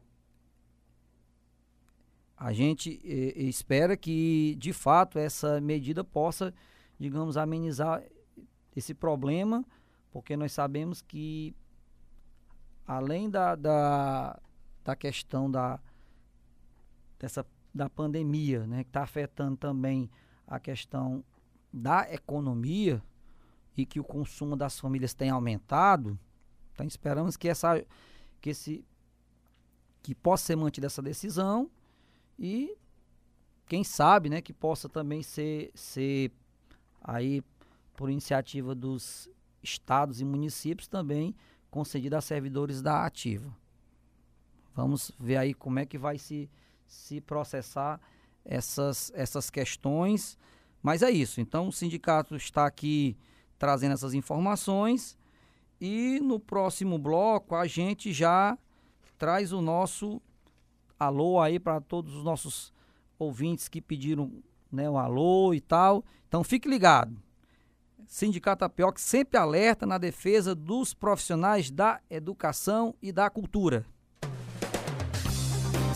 a 2.36 2.52
gente 2.52 3.00
é, 3.04 3.42
espera 3.42 3.96
que, 3.96 4.56
de 4.58 4.72
fato, 4.72 5.18
essa 5.18 5.60
medida 5.60 6.04
possa, 6.04 6.54
digamos, 6.98 7.36
amenizar 7.36 8.02
esse 8.74 8.94
problema, 8.94 9.64
porque 10.10 10.36
nós 10.36 10.52
sabemos 10.52 11.00
que, 11.00 11.54
além 12.86 13.30
da, 13.30 13.54
da, 13.54 14.40
da 14.84 14.96
questão 14.96 15.50
da, 15.50 15.80
dessa 17.18 17.46
da 17.74 17.88
pandemia, 17.88 18.66
né, 18.66 18.82
que 18.82 18.90
está 18.90 19.02
afetando 19.02 19.56
também 19.56 20.10
a 20.46 20.58
questão 20.58 21.22
da 21.72 22.12
economia 22.12 23.02
e 23.76 23.84
que 23.84 24.00
o 24.00 24.04
consumo 24.04 24.56
das 24.56 24.80
famílias 24.80 25.14
tem 25.14 25.30
aumentado, 25.30 26.18
então 26.72 26.86
esperamos 26.86 27.36
que 27.36 27.48
essa 27.48 27.84
que 28.40 28.50
esse 28.50 28.84
que 30.02 30.14
possa 30.14 30.46
ser 30.46 30.56
mantida 30.56 30.86
essa 30.86 31.02
decisão 31.02 31.70
e 32.38 32.76
quem 33.66 33.84
sabe, 33.84 34.30
né, 34.30 34.40
que 34.40 34.52
possa 34.52 34.88
também 34.88 35.22
ser 35.22 35.70
ser 35.74 36.32
aí 37.02 37.42
por 37.96 38.10
iniciativa 38.10 38.74
dos 38.74 39.28
estados 39.62 40.20
e 40.20 40.24
municípios 40.24 40.86
também 40.86 41.34
concedida 41.70 42.18
a 42.18 42.20
servidores 42.20 42.80
da 42.80 43.04
ativa. 43.04 43.54
Vamos 44.74 45.10
ver 45.18 45.36
aí 45.36 45.54
como 45.54 45.78
é 45.78 45.86
que 45.86 45.98
vai 45.98 46.18
se 46.18 46.48
se 46.88 47.20
processar 47.20 48.00
essas, 48.44 49.12
essas 49.14 49.50
questões. 49.50 50.38
Mas 50.82 51.02
é 51.02 51.10
isso. 51.10 51.40
Então, 51.40 51.68
o 51.68 51.72
sindicato 51.72 52.34
está 52.34 52.66
aqui 52.66 53.16
trazendo 53.58 53.92
essas 53.92 54.14
informações 54.14 55.16
e 55.80 56.18
no 56.20 56.40
próximo 56.40 56.98
bloco 56.98 57.54
a 57.54 57.66
gente 57.66 58.12
já 58.12 58.56
traz 59.18 59.52
o 59.52 59.60
nosso 59.60 60.20
alô 60.98 61.40
aí 61.40 61.58
para 61.58 61.80
todos 61.80 62.14
os 62.14 62.24
nossos 62.24 62.72
ouvintes 63.18 63.68
que 63.68 63.80
pediram 63.80 64.32
né, 64.70 64.88
o 64.88 64.98
alô 64.98 65.54
e 65.54 65.60
tal. 65.60 66.04
Então, 66.26 66.44
fique 66.44 66.68
ligado. 66.68 67.16
Sindicato 68.06 68.64
Apioc 68.64 68.98
sempre 68.98 69.38
alerta 69.38 69.84
na 69.84 69.98
defesa 69.98 70.54
dos 70.54 70.94
profissionais 70.94 71.70
da 71.70 72.00
educação 72.08 72.94
e 73.02 73.12
da 73.12 73.28
cultura. 73.28 73.84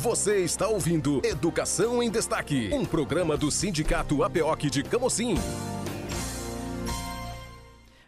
Você 0.03 0.39
está 0.39 0.69
ouvindo 0.69 1.23
Educação 1.25 2.03
em 2.03 2.11
Destaque, 2.11 2.71
um 2.75 2.85
programa 2.85 3.37
do 3.37 3.51
Sindicato 3.51 4.25
APOC 4.25 4.69
de 4.69 4.83
Camocim. 4.83 5.37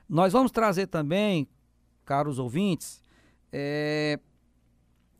Nós 0.09 0.33
vamos 0.33 0.50
trazer 0.50 0.88
também, 0.88 1.49
caros 2.04 2.38
ouvintes, 2.38 3.00
é, 3.52 4.18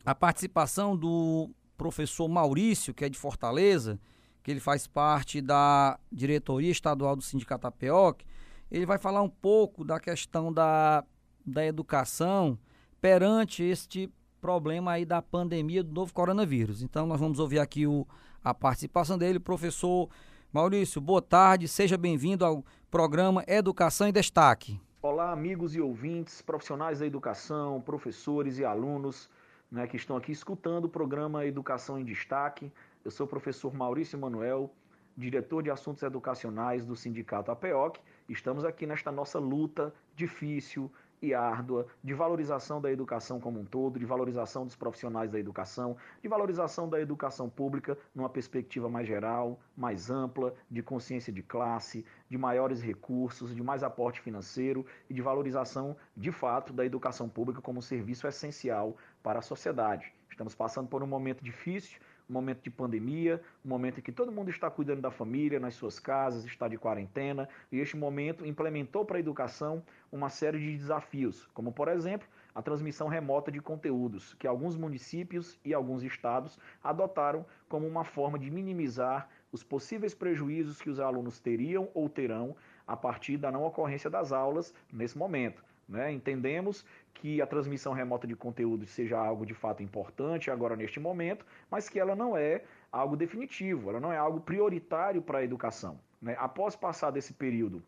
a 0.05 0.13
participação 0.13 0.95
do 0.95 1.49
professor 1.77 2.27
Maurício, 2.27 2.93
que 2.93 3.05
é 3.05 3.09
de 3.09 3.17
Fortaleza, 3.17 3.99
que 4.45 4.51
ele 4.51 4.59
faz 4.59 4.85
parte 4.85 5.41
da 5.41 5.99
diretoria 6.11 6.69
estadual 6.69 7.15
do 7.15 7.23
Sindicato 7.23 7.65
APOC. 7.65 8.23
Ele 8.69 8.85
vai 8.85 8.99
falar 8.99 9.23
um 9.23 9.29
pouco 9.29 9.83
da 9.83 9.99
questão 9.99 10.53
da, 10.53 11.03
da 11.43 11.65
educação 11.65 12.55
perante 13.01 13.63
este 13.63 14.07
problema 14.39 14.91
aí 14.91 15.03
da 15.03 15.19
pandemia 15.19 15.83
do 15.83 15.91
novo 15.91 16.13
coronavírus. 16.13 16.83
Então 16.83 17.07
nós 17.07 17.19
vamos 17.19 17.39
ouvir 17.39 17.57
aqui 17.57 17.87
o, 17.87 18.05
a 18.43 18.53
participação 18.53 19.17
dele, 19.17 19.39
professor 19.39 20.09
Maurício. 20.53 21.01
Boa 21.01 21.23
tarde, 21.23 21.67
seja 21.67 21.97
bem-vindo 21.97 22.45
ao 22.45 22.63
programa 22.91 23.43
Educação 23.47 24.07
em 24.07 24.13
Destaque. 24.13 24.79
Olá, 25.01 25.31
amigos 25.31 25.75
e 25.75 25.81
ouvintes, 25.81 26.43
profissionais 26.43 26.99
da 26.99 27.07
educação, 27.07 27.81
professores 27.81 28.59
e 28.59 28.63
alunos 28.63 29.27
né, 29.71 29.87
que 29.87 29.97
estão 29.97 30.15
aqui 30.15 30.31
escutando 30.31 30.85
o 30.85 30.89
programa 30.89 31.47
Educação 31.47 31.97
em 31.97 32.05
Destaque. 32.05 32.71
Eu 33.05 33.11
sou 33.11 33.27
o 33.27 33.29
professor 33.29 33.71
Maurício 33.71 34.17
Manuel, 34.17 34.73
diretor 35.15 35.61
de 35.61 35.69
assuntos 35.69 36.01
educacionais 36.01 36.83
do 36.83 36.95
Sindicato 36.95 37.51
APEOC. 37.51 38.01
Estamos 38.27 38.65
aqui 38.65 38.87
nesta 38.87 39.11
nossa 39.11 39.37
luta 39.37 39.93
difícil, 40.15 40.91
e 41.21 41.33
árdua 41.33 41.87
de 42.03 42.13
valorização 42.13 42.81
da 42.81 42.91
educação 42.91 43.39
como 43.39 43.59
um 43.59 43.65
todo, 43.65 43.97
de 43.99 44.05
valorização 44.05 44.65
dos 44.65 44.75
profissionais 44.75 45.31
da 45.31 45.39
educação, 45.39 45.97
de 46.21 46.27
valorização 46.27 46.89
da 46.89 46.99
educação 46.99 47.49
pública 47.49 47.97
numa 48.13 48.29
perspectiva 48.29 48.89
mais 48.89 49.07
geral, 49.07 49.59
mais 49.75 50.09
ampla, 50.09 50.53
de 50.69 50.81
consciência 50.81 51.31
de 51.31 51.41
classe, 51.41 52.05
de 52.29 52.37
maiores 52.37 52.81
recursos, 52.81 53.55
de 53.55 53.63
mais 53.63 53.83
aporte 53.83 54.19
financeiro 54.21 54.85
e 55.09 55.13
de 55.13 55.21
valorização, 55.21 55.95
de 56.15 56.31
fato, 56.31 56.73
da 56.73 56.85
educação 56.85 57.29
pública 57.29 57.61
como 57.61 57.79
um 57.79 57.83
serviço 57.83 58.27
essencial 58.27 58.97
para 59.23 59.39
a 59.39 59.41
sociedade. 59.41 60.13
Estamos 60.29 60.53
passando 60.53 60.87
por 60.87 61.01
um 61.01 61.07
momento 61.07 61.43
difícil, 61.43 61.99
um 62.29 62.33
momento 62.33 62.61
de 62.61 62.69
pandemia, 62.69 63.41
um 63.63 63.69
momento 63.69 63.99
em 63.99 64.01
que 64.01 64.11
todo 64.11 64.31
mundo 64.31 64.49
está 64.49 64.69
cuidando 64.69 65.01
da 65.01 65.11
família, 65.11 65.59
nas 65.59 65.75
suas 65.75 65.99
casas, 65.99 66.45
está 66.45 66.67
de 66.67 66.77
quarentena, 66.77 67.47
e 67.71 67.79
este 67.79 67.95
momento 67.95 68.45
implementou 68.45 69.05
para 69.05 69.17
a 69.17 69.19
educação 69.19 69.83
uma 70.11 70.29
série 70.29 70.59
de 70.59 70.77
desafios, 70.77 71.47
como 71.53 71.71
por 71.71 71.87
exemplo, 71.87 72.27
a 72.53 72.61
transmissão 72.61 73.07
remota 73.07 73.51
de 73.51 73.59
conteúdos, 73.59 74.33
que 74.35 74.47
alguns 74.47 74.75
municípios 74.75 75.59
e 75.63 75.73
alguns 75.73 76.03
estados 76.03 76.57
adotaram 76.83 77.45
como 77.67 77.85
uma 77.87 78.03
forma 78.03 78.39
de 78.39 78.49
minimizar 78.49 79.29
os 79.51 79.63
possíveis 79.63 80.13
prejuízos 80.13 80.81
que 80.81 80.89
os 80.89 80.99
alunos 80.99 81.39
teriam 81.39 81.89
ou 81.93 82.09
terão 82.09 82.55
a 82.87 82.95
partir 82.95 83.37
da 83.37 83.51
não 83.51 83.63
ocorrência 83.63 84.09
das 84.09 84.31
aulas 84.31 84.73
nesse 84.91 85.17
momento. 85.17 85.63
Né? 85.87 86.11
Entendemos 86.11 86.85
que 87.13 87.41
a 87.41 87.47
transmissão 87.47 87.93
remota 87.93 88.27
de 88.27 88.35
conteúdo 88.35 88.85
seja 88.85 89.17
algo 89.17 89.45
de 89.45 89.53
fato 89.53 89.83
importante 89.83 90.49
agora 90.49 90.75
neste 90.75 90.99
momento, 90.99 91.45
mas 91.69 91.87
que 91.87 91.99
ela 91.99 92.15
não 92.15 92.35
é 92.35 92.63
algo 92.91 93.15
definitivo, 93.15 93.89
ela 93.89 93.99
não 93.99 94.11
é 94.11 94.17
algo 94.17 94.39
prioritário 94.39 95.21
para 95.21 95.39
a 95.39 95.43
educação. 95.43 95.99
Né? 96.21 96.35
Após 96.39 96.75
passar 96.75 97.11
desse 97.11 97.33
período 97.33 97.83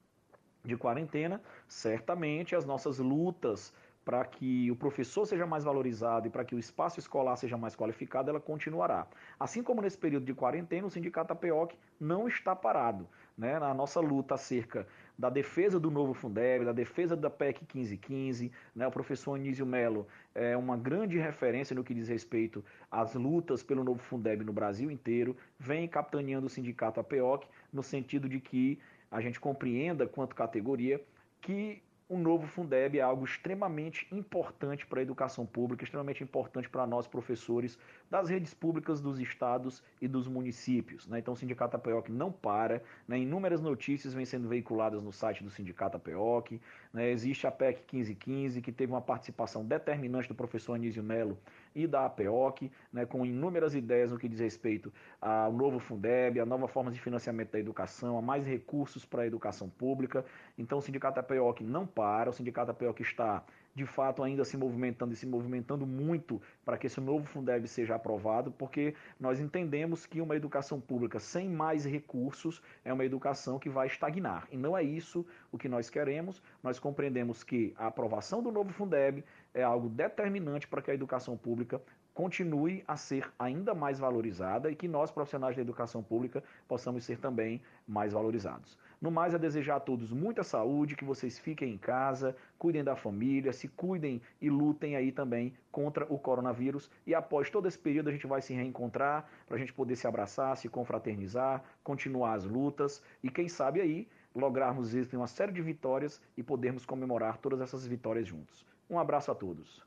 de 0.64 0.78
quarentena, 0.78 1.42
certamente 1.68 2.56
as 2.56 2.66
nossas 2.66 3.00
lutas 3.00 3.74
para 4.08 4.24
que 4.24 4.72
o 4.72 4.76
professor 4.76 5.26
seja 5.26 5.46
mais 5.46 5.66
valorizado 5.66 6.28
e 6.28 6.30
para 6.30 6.46
que 6.46 6.56
o 6.56 6.60
espaço 6.60 6.98
escolar 6.98 7.36
seja 7.36 7.58
mais 7.58 7.76
qualificado, 7.76 8.30
ela 8.30 8.40
continuará. 8.40 9.06
Assim 9.38 9.62
como 9.62 9.82
nesse 9.82 9.98
período 9.98 10.26
de 10.26 10.34
quarentena, 10.34 10.88
o 10.88 10.90
Sindicato 10.90 11.34
APOC 11.34 11.78
não 12.00 12.26
está 12.26 12.56
parado. 12.56 13.06
Né? 13.38 13.60
Na 13.60 13.74
nossa 13.74 14.00
luta 14.00 14.36
acerca 14.36 14.88
da 15.18 15.30
defesa 15.30 15.80
do 15.80 15.90
novo 15.92 16.14
Fundeb, 16.14 16.66
da 16.66 16.72
defesa 16.72 17.16
da 17.16 17.30
PEC 17.30 17.62
1515, 17.74 18.52
né? 18.76 18.88
o 18.88 18.92
professor 18.92 19.36
Anísio 19.36 19.66
Melo 19.66 20.08
é 20.34 20.56
uma 20.56 20.78
grande 20.78 21.18
referência 21.18 21.76
no 21.76 21.84
que 21.84 21.94
diz 21.94 22.08
respeito 22.08 22.64
às 22.90 23.16
lutas 23.16 23.64
pelo 23.64 23.84
novo 23.84 24.00
Fundeb 24.00 24.44
no 24.44 24.54
Brasil 24.54 24.92
inteiro, 24.92 25.36
vem 25.60 25.88
capitaneando 25.88 26.48
o 26.48 26.50
Sindicato 26.50 27.00
APOC 27.00 27.48
no 27.72 27.84
sentido 27.84 28.30
de 28.30 28.40
que 28.40 28.80
a 29.10 29.22
gente 29.22 29.40
compreenda, 29.40 30.06
quanto 30.06 30.36
categoria, 30.36 31.02
que 31.42 31.82
o 32.10 32.18
novo 32.18 32.48
Fundeb 32.48 32.98
é 32.98 33.02
algo 33.02 33.26
extremamente 33.26 34.08
importante 34.12 34.86
para 34.86 35.00
a 35.00 35.04
educação 35.04 35.46
pública, 35.46 35.84
extremamente 35.84 36.24
importante 36.24 36.70
para 36.70 36.88
nós 36.88 37.06
professores 37.06 37.78
das 38.10 38.30
redes 38.30 38.54
públicas 38.54 39.02
dos 39.02 39.20
estados 39.20 39.84
e 40.02 40.08
dos 40.08 40.26
municípios. 40.26 41.06
Né? 41.08 41.20
Então 41.20 41.34
o 41.34 41.38
Sindicato 41.38 41.76
APEOC 41.76 42.10
não 42.10 42.32
para, 42.32 42.82
né? 43.06 43.20
inúmeras 43.20 43.62
notícias 43.62 44.14
vêm 44.14 44.26
sendo 44.26 44.48
veiculadas 44.48 45.04
no 45.04 45.12
site 45.12 45.44
do 45.44 45.50
Sindicato 45.50 45.98
APEOC, 45.98 46.62
né? 46.94 47.10
existe 47.10 47.46
a 47.46 47.52
PEC 47.52 47.82
1515, 47.92 48.62
que 48.62 48.72
teve 48.72 48.94
uma 48.94 49.02
participação 49.02 49.66
determinante 49.66 50.30
do 50.30 50.36
professor 50.36 50.76
Anísio 50.76 51.04
Melo 51.04 51.38
e 51.78 51.86
da 51.86 52.06
APEOC, 52.06 52.72
né? 52.92 53.06
com 53.06 53.24
inúmeras 53.24 53.76
ideias 53.76 54.12
no 54.12 54.18
que 54.18 54.28
diz 54.28 54.40
respeito 54.40 54.92
ao 55.22 55.54
novo 55.54 55.78
Fundeb, 55.78 56.40
a 56.40 56.46
nova 56.46 56.68
forma 56.68 56.90
de 56.90 57.00
financiamento 57.00 57.52
da 57.52 57.60
educação, 57.60 58.18
a 58.18 58.22
mais 58.22 58.48
recursos 58.48 59.06
para 59.06 59.22
a 59.22 59.28
educação 59.28 59.70
pública. 59.70 60.26
Então 60.58 60.80
o 60.80 60.82
Sindicato 60.82 61.20
APEOC 61.20 61.64
não 61.64 61.86
para, 61.86 62.32
o 62.32 62.34
Sindicato 62.34 62.72
APEOC 62.72 63.02
está 63.02 63.44
de 63.78 63.86
fato 63.86 64.24
ainda 64.24 64.44
se 64.44 64.58
movimentando 64.58 65.14
e 65.14 65.16
se 65.16 65.28
movimentando 65.28 65.86
muito 65.86 66.42
para 66.66 66.80
que 66.80 66.88
esse 66.88 67.00
novo 67.00 67.28
Fundeb 67.28 67.68
seja 67.68 67.94
aprovado, 67.94 68.52
porque 68.52 68.96
nós 69.20 69.40
entendemos 69.40 70.04
que 70.04 70.20
uma 70.20 70.36
educação 70.36 70.82
pública 70.82 71.20
sem 71.20 71.48
mais 71.48 71.86
recursos 71.86 72.60
é 72.84 72.92
uma 72.92 73.06
educação 73.06 73.60
que 73.60 73.70
vai 73.70 73.86
estagnar. 73.86 74.48
E 74.52 74.58
não 74.58 74.76
é 74.76 74.82
isso 74.82 75.24
o 75.52 75.60
que 75.60 75.70
nós 75.70 75.92
queremos. 75.92 76.42
Nós 76.64 76.80
compreendemos 76.80 77.44
que 77.44 77.76
a 77.78 77.86
aprovação 77.86 78.42
do 78.42 78.52
novo 78.52 78.74
Fundeb 78.74 79.24
é 79.58 79.64
algo 79.64 79.90
determinante 79.90 80.68
para 80.68 80.84
que 80.84 80.92
a 80.92 80.94
educação 80.94 81.36
pública 81.36 81.82
continue 82.14 82.84
a 82.88 82.96
ser 82.96 83.32
ainda 83.40 83.74
mais 83.74 83.98
valorizada 83.98 84.70
e 84.70 84.76
que 84.76 84.88
nós, 84.88 85.10
profissionais 85.10 85.56
da 85.56 85.62
educação 85.64 86.04
pública, 86.04 86.44
possamos 86.68 87.04
ser 87.04 87.18
também 87.18 87.60
mais 87.88 88.14
valorizados. 88.14 88.78
No 89.02 89.10
mais, 89.10 89.34
é 89.34 89.40
desejar 89.40 89.78
a 89.78 89.80
todos 89.80 90.12
muita 90.12 90.44
saúde, 90.44 90.96
que 90.96 91.04
vocês 91.04 91.40
fiquem 91.40 91.74
em 91.74 91.78
casa, 91.78 92.36
cuidem 92.58 92.84
da 92.84 92.96
família, 92.96 93.52
se 93.52 93.68
cuidem 93.68 94.22
e 94.40 94.48
lutem 94.48 94.96
aí 94.96 95.12
também 95.12 95.54
contra 95.72 96.06
o 96.12 96.20
coronavírus. 96.20 96.90
E 97.06 97.16
após 97.16 97.50
todo 97.50 97.68
esse 97.68 97.80
período, 97.80 98.10
a 98.10 98.12
gente 98.12 98.28
vai 98.28 98.42
se 98.42 98.54
reencontrar 98.54 99.28
para 99.48 99.56
a 99.56 99.60
gente 99.60 99.74
poder 99.74 99.96
se 99.96 100.08
abraçar, 100.08 100.56
se 100.56 100.70
confraternizar, 100.70 101.64
continuar 101.84 102.34
as 102.34 102.46
lutas 102.46 103.04
e, 103.24 103.30
quem 103.30 103.48
sabe 103.48 103.82
aí, 103.82 104.08
lograrmos 104.36 104.94
êxito 104.94 105.16
em 105.16 105.20
uma 105.20 105.28
série 105.28 105.52
de 105.52 105.62
vitórias 105.64 106.22
e 106.36 106.44
podermos 106.44 106.86
comemorar 106.86 107.38
todas 107.38 107.60
essas 107.60 107.88
vitórias 107.88 108.28
juntos. 108.28 108.66
Um 108.90 109.00
abraço 109.00 109.32
a 109.32 109.36
todos. 109.36 109.82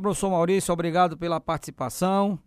Professor 0.00 0.30
Maurício, 0.30 0.72
obrigado 0.72 1.16
pela 1.16 1.40
participação 1.40 2.38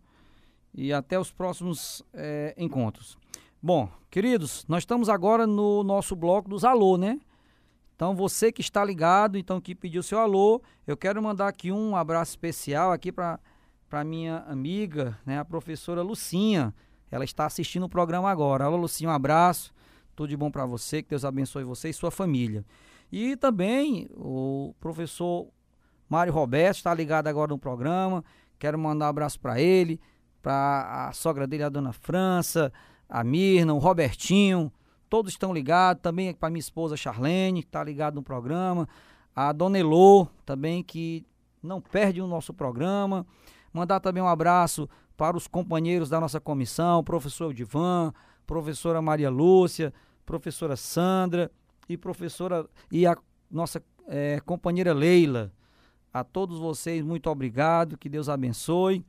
e 0.72 0.92
até 0.92 1.18
os 1.18 1.30
próximos 1.30 2.02
é, 2.12 2.54
encontros. 2.56 3.18
Bom, 3.62 3.88
queridos, 4.10 4.64
nós 4.66 4.82
estamos 4.82 5.08
agora 5.08 5.46
no 5.46 5.82
nosso 5.84 6.16
bloco 6.16 6.48
dos 6.48 6.64
alô, 6.64 6.96
né? 6.96 7.20
Então 7.94 8.16
você 8.16 8.50
que 8.50 8.60
está 8.60 8.84
ligado, 8.84 9.38
então 9.38 9.60
que 9.60 9.74
pediu 9.74 10.02
seu 10.02 10.18
alô, 10.18 10.60
eu 10.86 10.96
quero 10.96 11.22
mandar 11.22 11.48
aqui 11.48 11.70
um 11.70 11.94
abraço 11.94 12.32
especial 12.32 12.92
aqui 12.92 13.12
para 13.12 13.38
para 13.88 14.02
minha 14.02 14.38
amiga, 14.48 15.16
né, 15.24 15.38
a 15.38 15.44
professora 15.44 16.02
Lucinha. 16.02 16.74
Ela 17.10 17.24
está 17.24 17.46
assistindo 17.46 17.84
o 17.84 17.88
programa 17.88 18.28
agora. 18.28 18.64
Alô 18.64 18.76
Lucinha, 18.76 19.08
um 19.08 19.12
abraço. 19.12 19.72
Tudo 20.16 20.30
de 20.30 20.36
bom 20.36 20.50
para 20.50 20.66
você, 20.66 21.00
que 21.00 21.10
Deus 21.10 21.24
abençoe 21.24 21.62
você 21.62 21.90
e 21.90 21.92
sua 21.92 22.10
família. 22.10 22.64
E 23.16 23.36
também 23.36 24.08
o 24.16 24.74
professor 24.80 25.46
Mário 26.08 26.32
Roberto 26.32 26.78
está 26.78 26.92
ligado 26.92 27.28
agora 27.28 27.52
no 27.52 27.58
programa. 27.60 28.24
Quero 28.58 28.76
mandar 28.76 29.06
um 29.06 29.08
abraço 29.08 29.38
para 29.38 29.60
ele, 29.60 30.00
para 30.42 31.06
a 31.06 31.12
sogra 31.12 31.46
dele, 31.46 31.62
a 31.62 31.68
dona 31.68 31.92
França, 31.92 32.72
a 33.08 33.22
Mirna, 33.22 33.72
o 33.72 33.78
Robertinho. 33.78 34.72
Todos 35.08 35.30
estão 35.30 35.54
ligados. 35.54 36.02
Também 36.02 36.34
para 36.34 36.50
minha 36.50 36.58
esposa 36.58 36.96
Charlene, 36.96 37.62
que 37.62 37.68
está 37.68 37.84
ligado 37.84 38.16
no 38.16 38.22
programa. 38.24 38.88
A 39.32 39.52
dona 39.52 39.78
Elô, 39.78 40.26
também, 40.44 40.82
que 40.82 41.24
não 41.62 41.80
perde 41.80 42.20
o 42.20 42.26
nosso 42.26 42.52
programa. 42.52 43.24
Mandar 43.72 44.00
também 44.00 44.24
um 44.24 44.28
abraço 44.28 44.88
para 45.16 45.36
os 45.36 45.46
companheiros 45.46 46.08
da 46.08 46.18
nossa 46.18 46.40
comissão, 46.40 47.04
professor 47.04 47.54
Divan, 47.54 48.12
professora 48.44 49.00
Maria 49.00 49.30
Lúcia, 49.30 49.94
professora 50.26 50.74
Sandra 50.74 51.48
e 51.88 51.96
professora 51.96 52.68
e 52.90 53.06
a 53.06 53.16
nossa 53.50 53.82
é, 54.06 54.40
companheira 54.40 54.92
Leila. 54.92 55.52
A 56.12 56.22
todos 56.22 56.58
vocês, 56.58 57.02
muito 57.02 57.28
obrigado, 57.28 57.98
que 57.98 58.08
Deus 58.08 58.28
abençoe. 58.28 59.04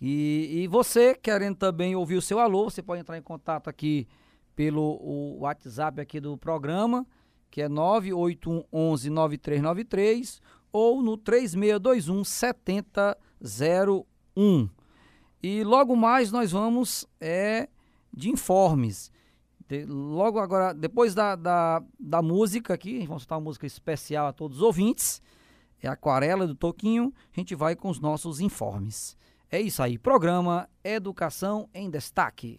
E, 0.00 0.62
e 0.62 0.68
você, 0.68 1.14
querendo 1.14 1.56
também 1.56 1.96
ouvir 1.96 2.16
o 2.16 2.22
seu 2.22 2.38
alô, 2.38 2.70
você 2.70 2.82
pode 2.82 3.00
entrar 3.00 3.18
em 3.18 3.22
contato 3.22 3.68
aqui 3.68 4.06
pelo 4.54 4.98
o 5.02 5.40
WhatsApp 5.40 6.00
aqui 6.00 6.20
do 6.20 6.38
programa, 6.38 7.04
que 7.50 7.62
é 7.62 7.68
98111 7.68 9.10
9393 9.10 10.40
ou 10.72 11.02
no 11.02 11.16
3621 11.16 12.24
7001. 12.24 14.68
E 15.42 15.64
logo 15.64 15.94
mais 15.94 16.32
nós 16.32 16.52
vamos 16.52 17.06
é 17.20 17.68
de 18.12 18.30
informes. 18.30 19.12
De, 19.68 19.84
logo 19.84 20.38
agora, 20.40 20.72
depois 20.72 21.14
da, 21.14 21.36
da, 21.36 21.82
da 22.00 22.22
música 22.22 22.72
aqui, 22.72 23.06
vamos 23.06 23.22
soltar 23.22 23.38
uma 23.38 23.44
música 23.44 23.66
especial 23.66 24.26
a 24.26 24.32
todos 24.32 24.56
os 24.58 24.62
ouvintes. 24.62 25.20
É 25.82 25.88
Aquarela 25.88 26.46
do 26.46 26.54
Toquinho. 26.54 27.12
A 27.32 27.38
gente 27.38 27.54
vai 27.54 27.76
com 27.76 27.88
os 27.88 28.00
nossos 28.00 28.40
informes. 28.40 29.16
É 29.50 29.60
isso 29.60 29.82
aí. 29.82 29.98
Programa 29.98 30.68
Educação 30.82 31.68
em 31.72 31.90
Destaque. 31.90 32.58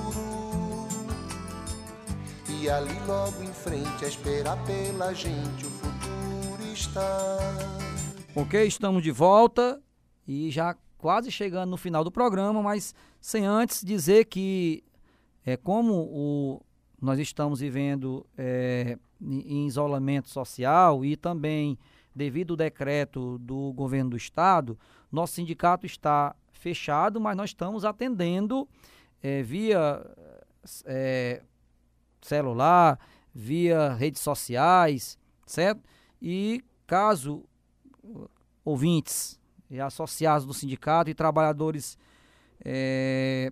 E 2.61 2.69
ali 2.69 2.93
logo 3.07 3.41
em 3.41 3.51
frente 3.51 4.05
a 4.05 4.07
esperar 4.07 4.55
pela 4.65 5.11
gente 5.15 5.65
o 5.65 5.69
futuro 5.71 6.63
está. 6.71 7.39
Ok, 8.35 8.67
estamos 8.67 9.01
de 9.01 9.09
volta 9.09 9.81
e 10.27 10.51
já 10.51 10.75
quase 10.95 11.31
chegando 11.31 11.71
no 11.71 11.77
final 11.77 12.03
do 12.03 12.11
programa, 12.11 12.61
mas 12.61 12.93
sem 13.19 13.47
antes 13.47 13.83
dizer 13.83 14.25
que 14.25 14.83
é 15.43 15.57
como 15.57 16.03
o, 16.03 16.61
nós 17.01 17.17
estamos 17.17 17.61
vivendo 17.61 18.27
é, 18.37 18.95
em 19.19 19.65
isolamento 19.65 20.29
social 20.29 21.03
e 21.03 21.17
também 21.17 21.79
devido 22.13 22.51
ao 22.51 22.57
decreto 22.57 23.39
do 23.39 23.73
governo 23.73 24.11
do 24.11 24.17
estado, 24.17 24.77
nosso 25.11 25.33
sindicato 25.33 25.87
está 25.87 26.35
fechado, 26.51 27.19
mas 27.19 27.35
nós 27.35 27.49
estamos 27.49 27.83
atendendo 27.83 28.69
é, 29.19 29.41
via 29.41 30.05
é, 30.85 31.41
celular, 32.27 32.99
via 33.33 33.93
redes 33.93 34.21
sociais, 34.21 35.17
certo? 35.45 35.81
E 36.21 36.63
caso 36.85 37.43
ouvintes 38.63 39.39
e 39.69 39.79
associados 39.79 40.45
do 40.45 40.53
sindicato 40.53 41.09
e 41.09 41.13
trabalhadores, 41.13 41.97
é, 42.63 43.51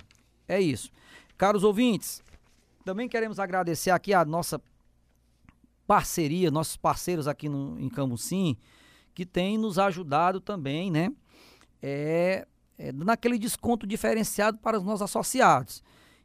É 0.48 0.60
isso. 0.60 0.90
Caros 1.36 1.62
ouvintes, 1.64 2.22
também 2.84 3.08
queremos 3.08 3.38
agradecer 3.38 3.90
aqui 3.90 4.12
a 4.12 4.24
nossa 4.24 4.60
parceria, 5.86 6.50
nossos 6.50 6.76
parceiros 6.76 7.28
aqui 7.28 7.48
no, 7.48 7.80
em 7.80 7.88
Camusim, 7.88 8.56
que 9.14 9.24
tem 9.26 9.58
nos 9.58 9.78
ajudado 9.78 10.40
também, 10.40 10.90
né? 10.90 11.12
É, 11.80 12.46
é, 12.78 12.92
naquele 12.92 13.38
desconto 13.38 13.86
diferenciado 13.86 14.58
para 14.58 14.78
os 14.78 14.84
nossos 14.84 15.02
associados. 15.02 15.82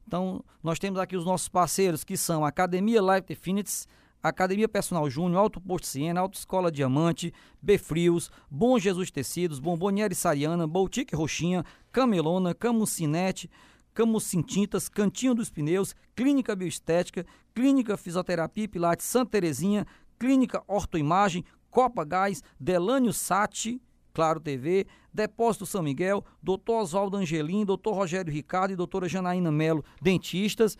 Então, 0.08 0.41
nós 0.63 0.80
temos 0.80 1.00
aqui 1.00 1.17
os 1.17 1.26
nossos 1.26 1.50
parceiros 1.50 2.06
que 2.06 2.15
são 2.15 2.46
a 2.46 2.48
Academia 2.48 3.02
Life 3.02 3.28
Definites, 3.28 3.88
Academia 4.24 4.67
Personal 4.67 5.10
Júnior, 5.10 5.41
Alto 5.41 5.60
Posto 5.60 5.86
Siena, 5.86 6.22
Autoescola 6.22 6.72
Diamante, 6.72 7.34
Befrios, 7.62 8.32
Bom 8.50 8.80
Jesus 8.80 9.12
Tecidos, 9.12 9.60
Bomboniere 9.60 10.15
Sariana, 10.15 10.65
Boutique 10.65 11.13
Roxinha, 11.13 11.65
Camelona, 11.91 12.56
Camucinete, 12.56 13.50
Camucin 13.93 14.41
Tintas, 14.41 14.88
Cantinho 14.88 15.36
dos 15.36 15.50
Pneus, 15.50 15.93
Clínica 16.15 16.56
Bioestética, 16.56 17.26
Clínica 17.54 17.98
Fisioterapia 17.98 18.63
e 18.63 18.67
Pilates 18.67 19.06
Santa 19.06 19.32
Terezinha, 19.32 19.86
Clínica 20.17 20.63
Ortoimagem, 20.67 21.43
Copa 21.70 22.06
Gás, 22.06 22.41
Delânio 22.60 23.12
Sati, 23.12 23.82
Claro 24.18 24.40
TV, 24.40 24.88
Depósito 25.14 25.64
São 25.64 25.84
Miguel, 25.84 26.26
Dr. 26.42 26.72
Oswaldo 26.72 27.18
Angelim, 27.18 27.64
Dr. 27.64 27.92
Rogério 27.92 28.34
Ricardo 28.34 28.74
e 28.74 28.76
doutora 28.76 29.08
Janaína 29.08 29.52
Melo, 29.52 29.86
dentistas, 30.02 30.76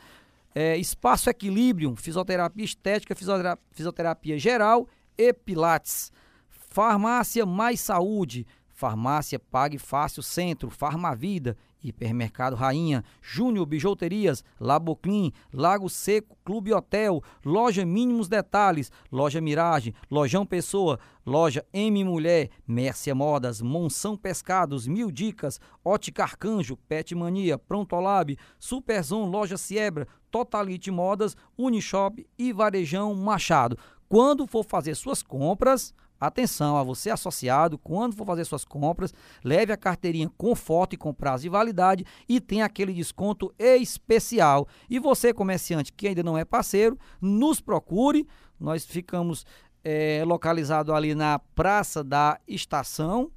é, 0.56 0.76
Espaço 0.76 1.30
Equilibrium, 1.30 1.96
fisioterapia 1.96 2.66
estética, 2.66 3.14
fisioterapia, 3.14 3.64
fisioterapia 3.70 4.40
geral 4.40 4.88
e 5.16 5.32
pilates. 5.32 6.12
Farmácia 6.50 7.46
Mais 7.46 7.80
Saúde, 7.80 8.44
Farmácia 8.74 9.38
Pague 9.38 9.78
Fácil 9.78 10.24
Centro, 10.24 10.72
Farmavida, 10.72 11.56
Hipermercado 11.84 12.56
Rainha, 12.56 13.04
Júnior 13.22 13.66
Bijuterias, 13.66 14.44
Laboclin, 14.60 15.32
Lago 15.54 15.90
Seco, 15.90 16.38
Clube 16.44 16.74
Hotel, 16.74 17.22
Loja 17.46 17.86
Mínimos 17.86 18.28
Detalhes, 18.28 18.92
Loja 19.12 19.40
Mirage, 19.40 19.94
Lojão 20.10 20.46
Pessoa, 20.46 21.00
Loja 21.26 21.66
M 21.74 22.04
Mulher, 22.04 22.50
Mércia 22.68 23.14
Modas, 23.14 23.62
Monção 23.62 24.16
Pescados, 24.16 24.88
Mil 24.88 25.12
Dicas, 25.12 25.60
Ótica 25.84 26.24
Arcanjo, 26.24 26.78
Pet 26.88 27.14
Mania, 27.14 27.58
Prontolab, 27.58 28.38
Superzon, 28.58 29.30
Loja 29.30 29.58
Siebra, 29.58 30.08
Totalite 30.32 30.92
Modas, 30.92 31.36
Unishop 31.58 32.26
e 32.38 32.54
Varejão 32.54 33.14
Machado. 33.16 33.78
Quando 34.10 34.48
for 34.48 34.64
fazer 34.64 34.96
suas 34.96 35.22
compras, 35.22 35.94
Atenção 36.20 36.78
a 36.78 36.84
você 36.84 37.10
associado, 37.10 37.78
quando 37.78 38.16
for 38.16 38.26
fazer 38.26 38.46
suas 38.46 38.66
compras, 38.66 39.14
leve 39.44 39.72
a 39.72 39.78
carteirinha 39.78 40.32
com 40.38 40.56
foto 40.56 40.94
e 40.94 40.98
com 40.98 41.14
prazo 41.14 41.44
de 41.44 41.50
validade 41.50 42.06
e 42.28 42.40
tem 42.40 42.62
aquele 42.62 42.92
desconto 42.92 43.54
especial. 43.60 44.68
E 44.90 44.98
você, 44.98 45.34
comerciante 45.34 45.94
que 45.94 46.08
ainda 46.08 46.24
não 46.24 46.38
é 46.38 46.44
parceiro, 46.44 46.98
nos 47.22 47.62
procure. 47.62 48.28
Nós 48.60 48.84
ficamos 48.86 49.46
é, 49.84 50.24
localizados 50.26 50.94
ali 50.94 51.14
na 51.14 51.40
Praça 51.40 52.04
da 52.04 52.40
Estação, 52.48 53.32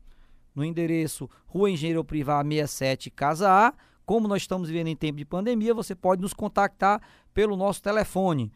no 0.55 0.65
endereço 0.65 1.29
Rua 1.47 1.71
Engenheiro 1.71 2.03
Privado 2.03 2.49
67, 2.49 3.11
Casa 3.11 3.51
A. 3.51 3.75
Como 4.07 4.27
nós 4.27 4.43
estamos 4.43 4.69
vivendo 4.69 4.89
em 4.89 4.97
tempo 4.97 5.19
de 5.19 5.25
pandemia, 5.25 5.73
você 5.73 5.95
pode 5.95 6.21
nos 6.21 6.35
contactar 6.35 7.01
pelo 7.33 7.57
nosso 7.57 7.81
telefone. 7.83 8.51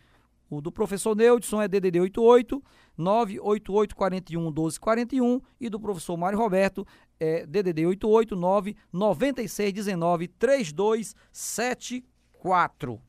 O 0.56 0.60
do 0.60 0.70
professor 0.70 1.16
Neudson 1.16 1.60
é 1.60 1.66
DDD 1.68 1.98
88 2.00 2.62
988 2.96 3.96
41 3.96 4.40
1241 4.40 5.40
e 5.60 5.68
do 5.68 5.80
professor 5.80 6.16
Mário 6.16 6.38
Roberto 6.38 6.86
é 7.18 7.44
DDD 7.44 7.86
889 7.86 8.76
9619 8.92 10.28
3274. 10.28 13.00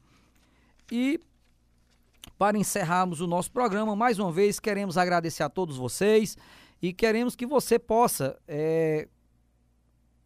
E 0.92 1.20
para 2.38 2.58
encerrarmos 2.58 3.22
o 3.22 3.28
nosso 3.28 3.50
programa, 3.52 3.96
mais 3.96 4.20
uma 4.20 4.30
vez 4.32 4.60
queremos 4.60 4.98
agradecer 4.98 5.44
a 5.44 5.50
todos 5.50 5.78
vocês 5.78 6.36
e 6.82 6.92
queremos 6.92 7.36
que 7.36 7.46
você 7.46 7.78
possa 7.78 8.36
é, 8.48 9.08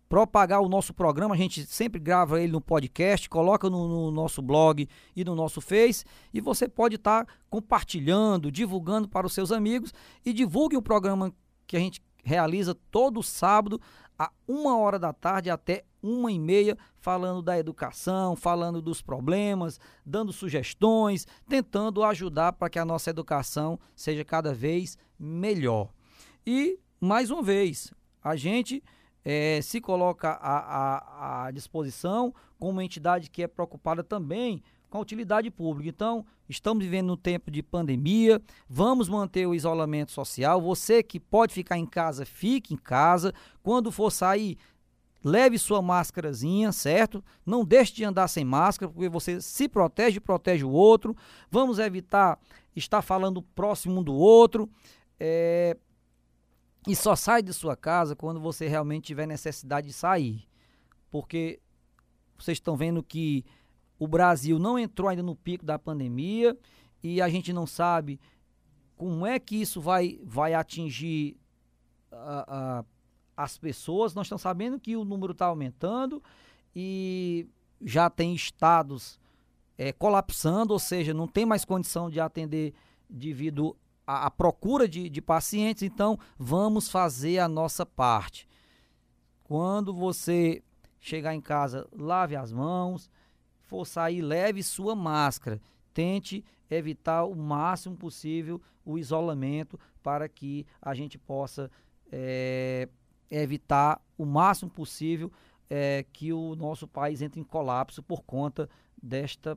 propagar 0.10 0.60
o 0.60 0.67
nosso 0.67 0.91
programa. 0.91 1.36
A 1.36 1.38
gente 1.38 1.65
sempre 1.67 2.00
grava 2.00 2.41
ele 2.41 2.52
no 2.52 2.60
podcast, 2.60 3.30
coloca 3.30 3.69
no, 3.69 3.88
no 3.88 4.12
nosso 4.12 4.41
blog 4.41 4.89
e 5.15 5.24
no 5.24 5.36
nosso 5.36 5.62
Face. 5.62 6.04
E 6.34 6.41
você 6.41 6.67
pode 6.67 6.95
estar 6.95 7.26
tá 7.26 7.34
compartilhando, 7.50 8.52
divulgando 8.52 9.08
para 9.08 9.28
os 9.28 9.34
seus 9.34 9.52
amigos. 9.52 9.93
E 10.26 10.34
divulgue 10.34 10.76
o 10.76 10.82
programa 10.82 11.32
que 11.67 11.78
a 11.78 11.80
gente 11.80 12.02
realiza 12.24 12.76
todo 12.91 13.24
sábado, 13.24 13.80
a 14.17 14.32
uma 14.45 14.78
hora 14.78 15.00
da 15.00 15.13
tarde 15.13 15.50
até 15.50 15.86
uma 16.02 16.32
e 16.32 16.39
meia, 16.39 16.78
falando 16.98 17.41
da 17.41 17.58
educação, 17.58 18.36
falando 18.36 18.82
dos 18.82 19.02
problemas, 19.02 19.80
dando 20.06 20.34
sugestões, 20.34 21.26
tentando 21.48 22.04
ajudar 22.04 22.54
para 22.54 22.69
que 22.69 22.80
a 22.80 22.86
nossa 22.86 23.10
educação 23.10 23.80
seja 23.95 24.26
cada 24.26 24.54
vez 24.54 24.98
melhor. 25.17 25.89
E, 26.45 26.80
mais 27.00 27.32
uma 27.32 27.41
vez, 27.41 27.93
a 28.22 28.36
gente 28.36 28.84
é, 29.31 29.61
se 29.61 29.79
coloca 29.79 30.31
à, 30.31 30.57
à, 30.57 31.45
à 31.45 31.51
disposição 31.51 32.33
como 32.57 32.71
uma 32.71 32.83
entidade 32.83 33.29
que 33.29 33.43
é 33.43 33.47
preocupada 33.47 34.03
também 34.03 34.63
com 34.89 34.97
a 34.97 35.01
utilidade 35.01 35.51
pública. 35.51 35.87
Então, 35.87 36.25
estamos 36.49 36.83
vivendo 36.83 37.13
um 37.13 37.15
tempo 37.15 37.51
de 37.51 37.61
pandemia, 37.61 38.41
vamos 38.67 39.07
manter 39.07 39.45
o 39.45 39.53
isolamento 39.53 40.11
social. 40.11 40.59
Você 40.59 41.03
que 41.03 41.19
pode 41.19 41.53
ficar 41.53 41.77
em 41.77 41.85
casa, 41.85 42.25
fique 42.25 42.73
em 42.73 42.77
casa. 42.77 43.31
Quando 43.61 43.91
for 43.91 44.11
sair, 44.11 44.57
leve 45.23 45.59
sua 45.59 45.79
máscarazinha, 45.79 46.71
certo? 46.71 47.23
Não 47.45 47.63
deixe 47.63 47.93
de 47.93 48.03
andar 48.03 48.27
sem 48.29 48.43
máscara, 48.43 48.91
porque 48.91 49.09
você 49.09 49.39
se 49.39 49.69
protege 49.69 50.17
e 50.17 50.21
protege 50.21 50.65
o 50.65 50.71
outro. 50.71 51.15
Vamos 51.51 51.77
evitar 51.77 52.39
estar 52.75 53.03
falando 53.03 53.43
próximo 53.43 53.99
um 53.99 54.03
do 54.03 54.15
outro. 54.15 54.67
É, 55.19 55.77
e 56.87 56.95
só 56.95 57.15
sai 57.15 57.41
de 57.41 57.53
sua 57.53 57.75
casa 57.75 58.15
quando 58.15 58.39
você 58.39 58.67
realmente 58.67 59.05
tiver 59.05 59.25
necessidade 59.25 59.87
de 59.87 59.93
sair. 59.93 60.47
Porque 61.11 61.59
vocês 62.37 62.57
estão 62.57 62.77
vendo 62.77 63.03
que 63.03 63.45
o 63.97 64.07
Brasil 64.07 64.57
não 64.57 64.79
entrou 64.79 65.09
ainda 65.09 65.23
no 65.23 65.35
pico 65.35 65.65
da 65.65 65.77
pandemia 65.77 66.57
e 67.03 67.21
a 67.21 67.29
gente 67.29 67.51
não 67.51 67.67
sabe 67.67 68.19
como 68.95 69.25
é 69.25 69.39
que 69.39 69.55
isso 69.55 69.81
vai, 69.81 70.19
vai 70.23 70.53
atingir 70.53 71.37
uh, 72.11 72.81
uh, 72.81 72.85
as 73.35 73.57
pessoas. 73.57 74.13
Nós 74.13 74.27
estamos 74.27 74.41
sabendo 74.41 74.79
que 74.79 74.95
o 74.95 75.03
número 75.03 75.33
está 75.33 75.45
aumentando 75.45 76.23
e 76.75 77.47
já 77.81 78.09
tem 78.09 78.33
estados 78.33 79.19
é, 79.77 79.93
colapsando, 79.93 80.73
ou 80.73 80.79
seja, 80.79 81.13
não 81.13 81.27
tem 81.27 81.45
mais 81.45 81.63
condição 81.63 82.09
de 82.09 82.19
atender 82.19 82.73
devido 83.09 83.75
a, 84.10 84.26
a 84.26 84.32
procura 84.32 84.88
de, 84.88 85.08
de 85.08 85.22
pacientes, 85.22 85.84
então 85.84 86.17
vamos 86.36 86.89
fazer 86.89 87.38
a 87.38 87.48
nossa 87.48 87.86
parte. 87.86 88.50
Quando 89.43 89.93
você 89.93 90.63
chegar 91.00 91.36
em 91.36 91.41
casa, 91.41 91.88
lave 91.91 92.36
as 92.36 92.52
mãos, 92.52 93.08
for 93.62 93.86
sair, 93.86 94.22
leve 94.24 94.63
sua 94.63 94.95
máscara. 94.95 95.62
Tente 95.93 96.43
evitar 96.72 97.24
o 97.26 97.36
máximo 97.36 97.95
possível 97.95 98.60
o 98.84 98.98
isolamento 98.98 99.80
para 100.02 100.28
que 100.28 100.65
a 100.82 100.95
gente 100.95 101.19
possa 101.19 101.69
é, 102.12 102.89
evitar 103.30 104.02
o 104.17 104.26
máximo 104.26 104.72
possível 104.72 105.32
é, 105.69 106.04
que 106.12 106.34
o 106.34 106.56
nosso 106.56 106.88
país 106.88 107.22
entre 107.22 107.39
em 107.39 107.43
colapso 107.43 108.02
por 108.02 108.24
conta 108.24 108.67
desta 109.02 109.56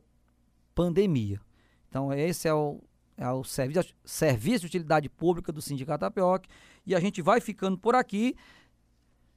pandemia. 0.74 1.40
Então, 1.88 2.12
esse 2.12 2.48
é 2.48 2.52
o, 2.52 2.82
é 3.16 3.30
o 3.30 3.44
serviço, 3.44 3.94
serviço 4.04 4.60
de 4.60 4.66
utilidade 4.66 5.08
pública 5.08 5.52
do 5.52 5.62
Sindicato 5.62 6.04
Apioc. 6.04 6.46
E 6.86 6.94
a 6.94 7.00
gente 7.00 7.22
vai 7.22 7.40
ficando 7.40 7.78
por 7.78 7.94
aqui. 7.94 8.34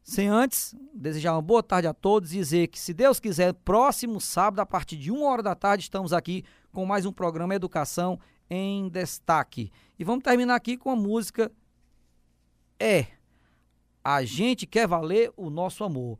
Sem 0.03 0.27
antes 0.27 0.75
desejar 0.93 1.33
uma 1.33 1.41
boa 1.41 1.63
tarde 1.63 1.87
a 1.87 1.93
todos 1.93 2.31
e 2.31 2.37
dizer 2.37 2.67
que, 2.67 2.79
se 2.79 2.93
Deus 2.93 3.19
quiser, 3.19 3.53
próximo 3.53 4.21
sábado, 4.21 4.59
a 4.59 4.65
partir 4.65 4.97
de 4.97 5.11
uma 5.11 5.25
hora 5.27 5.41
da 5.41 5.55
tarde, 5.55 5.83
estamos 5.83 6.13
aqui 6.13 6.43
com 6.71 6.85
mais 6.85 7.07
um 7.07 7.11
programa 7.11 7.55
Educação 7.55 8.19
em 8.47 8.87
Destaque. 8.87 9.71
E 9.97 10.03
vamos 10.03 10.23
terminar 10.23 10.55
aqui 10.55 10.77
com 10.77 10.91
a 10.91 10.95
música 10.95 11.51
É. 12.79 13.07
A 14.03 14.23
gente 14.23 14.67
quer 14.67 14.87
valer 14.87 15.33
o 15.35 15.49
nosso 15.49 15.83
amor. 15.83 16.19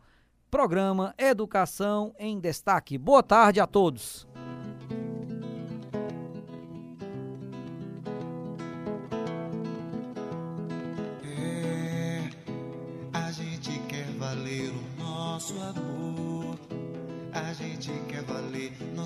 Programa 0.49 1.13
Educação 1.17 2.15
em 2.17 2.39
Destaque. 2.39 2.97
Boa 2.97 3.21
tarde 3.21 3.59
a 3.59 3.67
todos. 3.67 4.25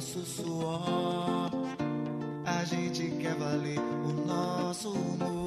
Nosso 0.10 0.26
suor. 0.26 1.52
A 2.46 2.64
gente 2.66 3.12
quer 3.22 3.36
valer 3.36 3.78
o 3.78 4.26
nosso 4.26 4.92
humor. 4.92 5.39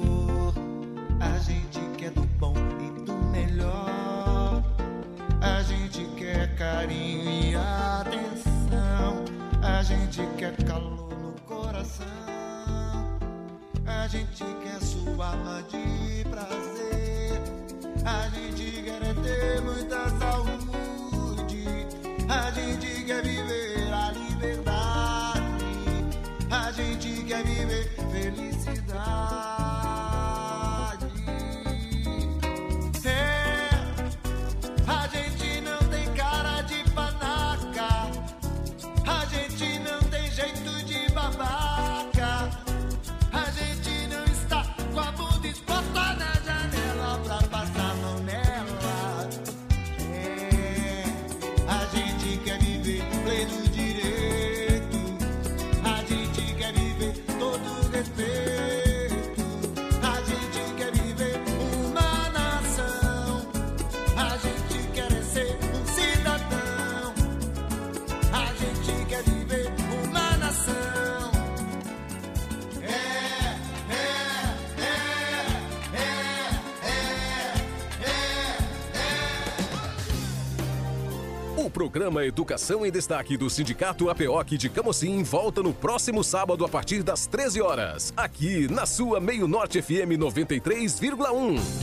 Programa 82.03 82.25
Educação 82.25 82.85
em 82.85 82.91
Destaque 82.91 83.37
do 83.37 83.49
Sindicato 83.49 84.09
APOC 84.09 84.57
de 84.57 84.67
Camocim 84.67 85.23
volta 85.23 85.63
no 85.63 85.73
próximo 85.73 86.21
sábado 86.21 86.65
a 86.65 86.69
partir 86.69 87.01
das 87.01 87.25
13 87.27 87.61
horas, 87.61 88.13
aqui 88.17 88.67
na 88.69 88.85
sua 88.85 89.21
Meio 89.21 89.47
Norte 89.47 89.81
FM 89.81 90.19
93,1. 90.19 91.82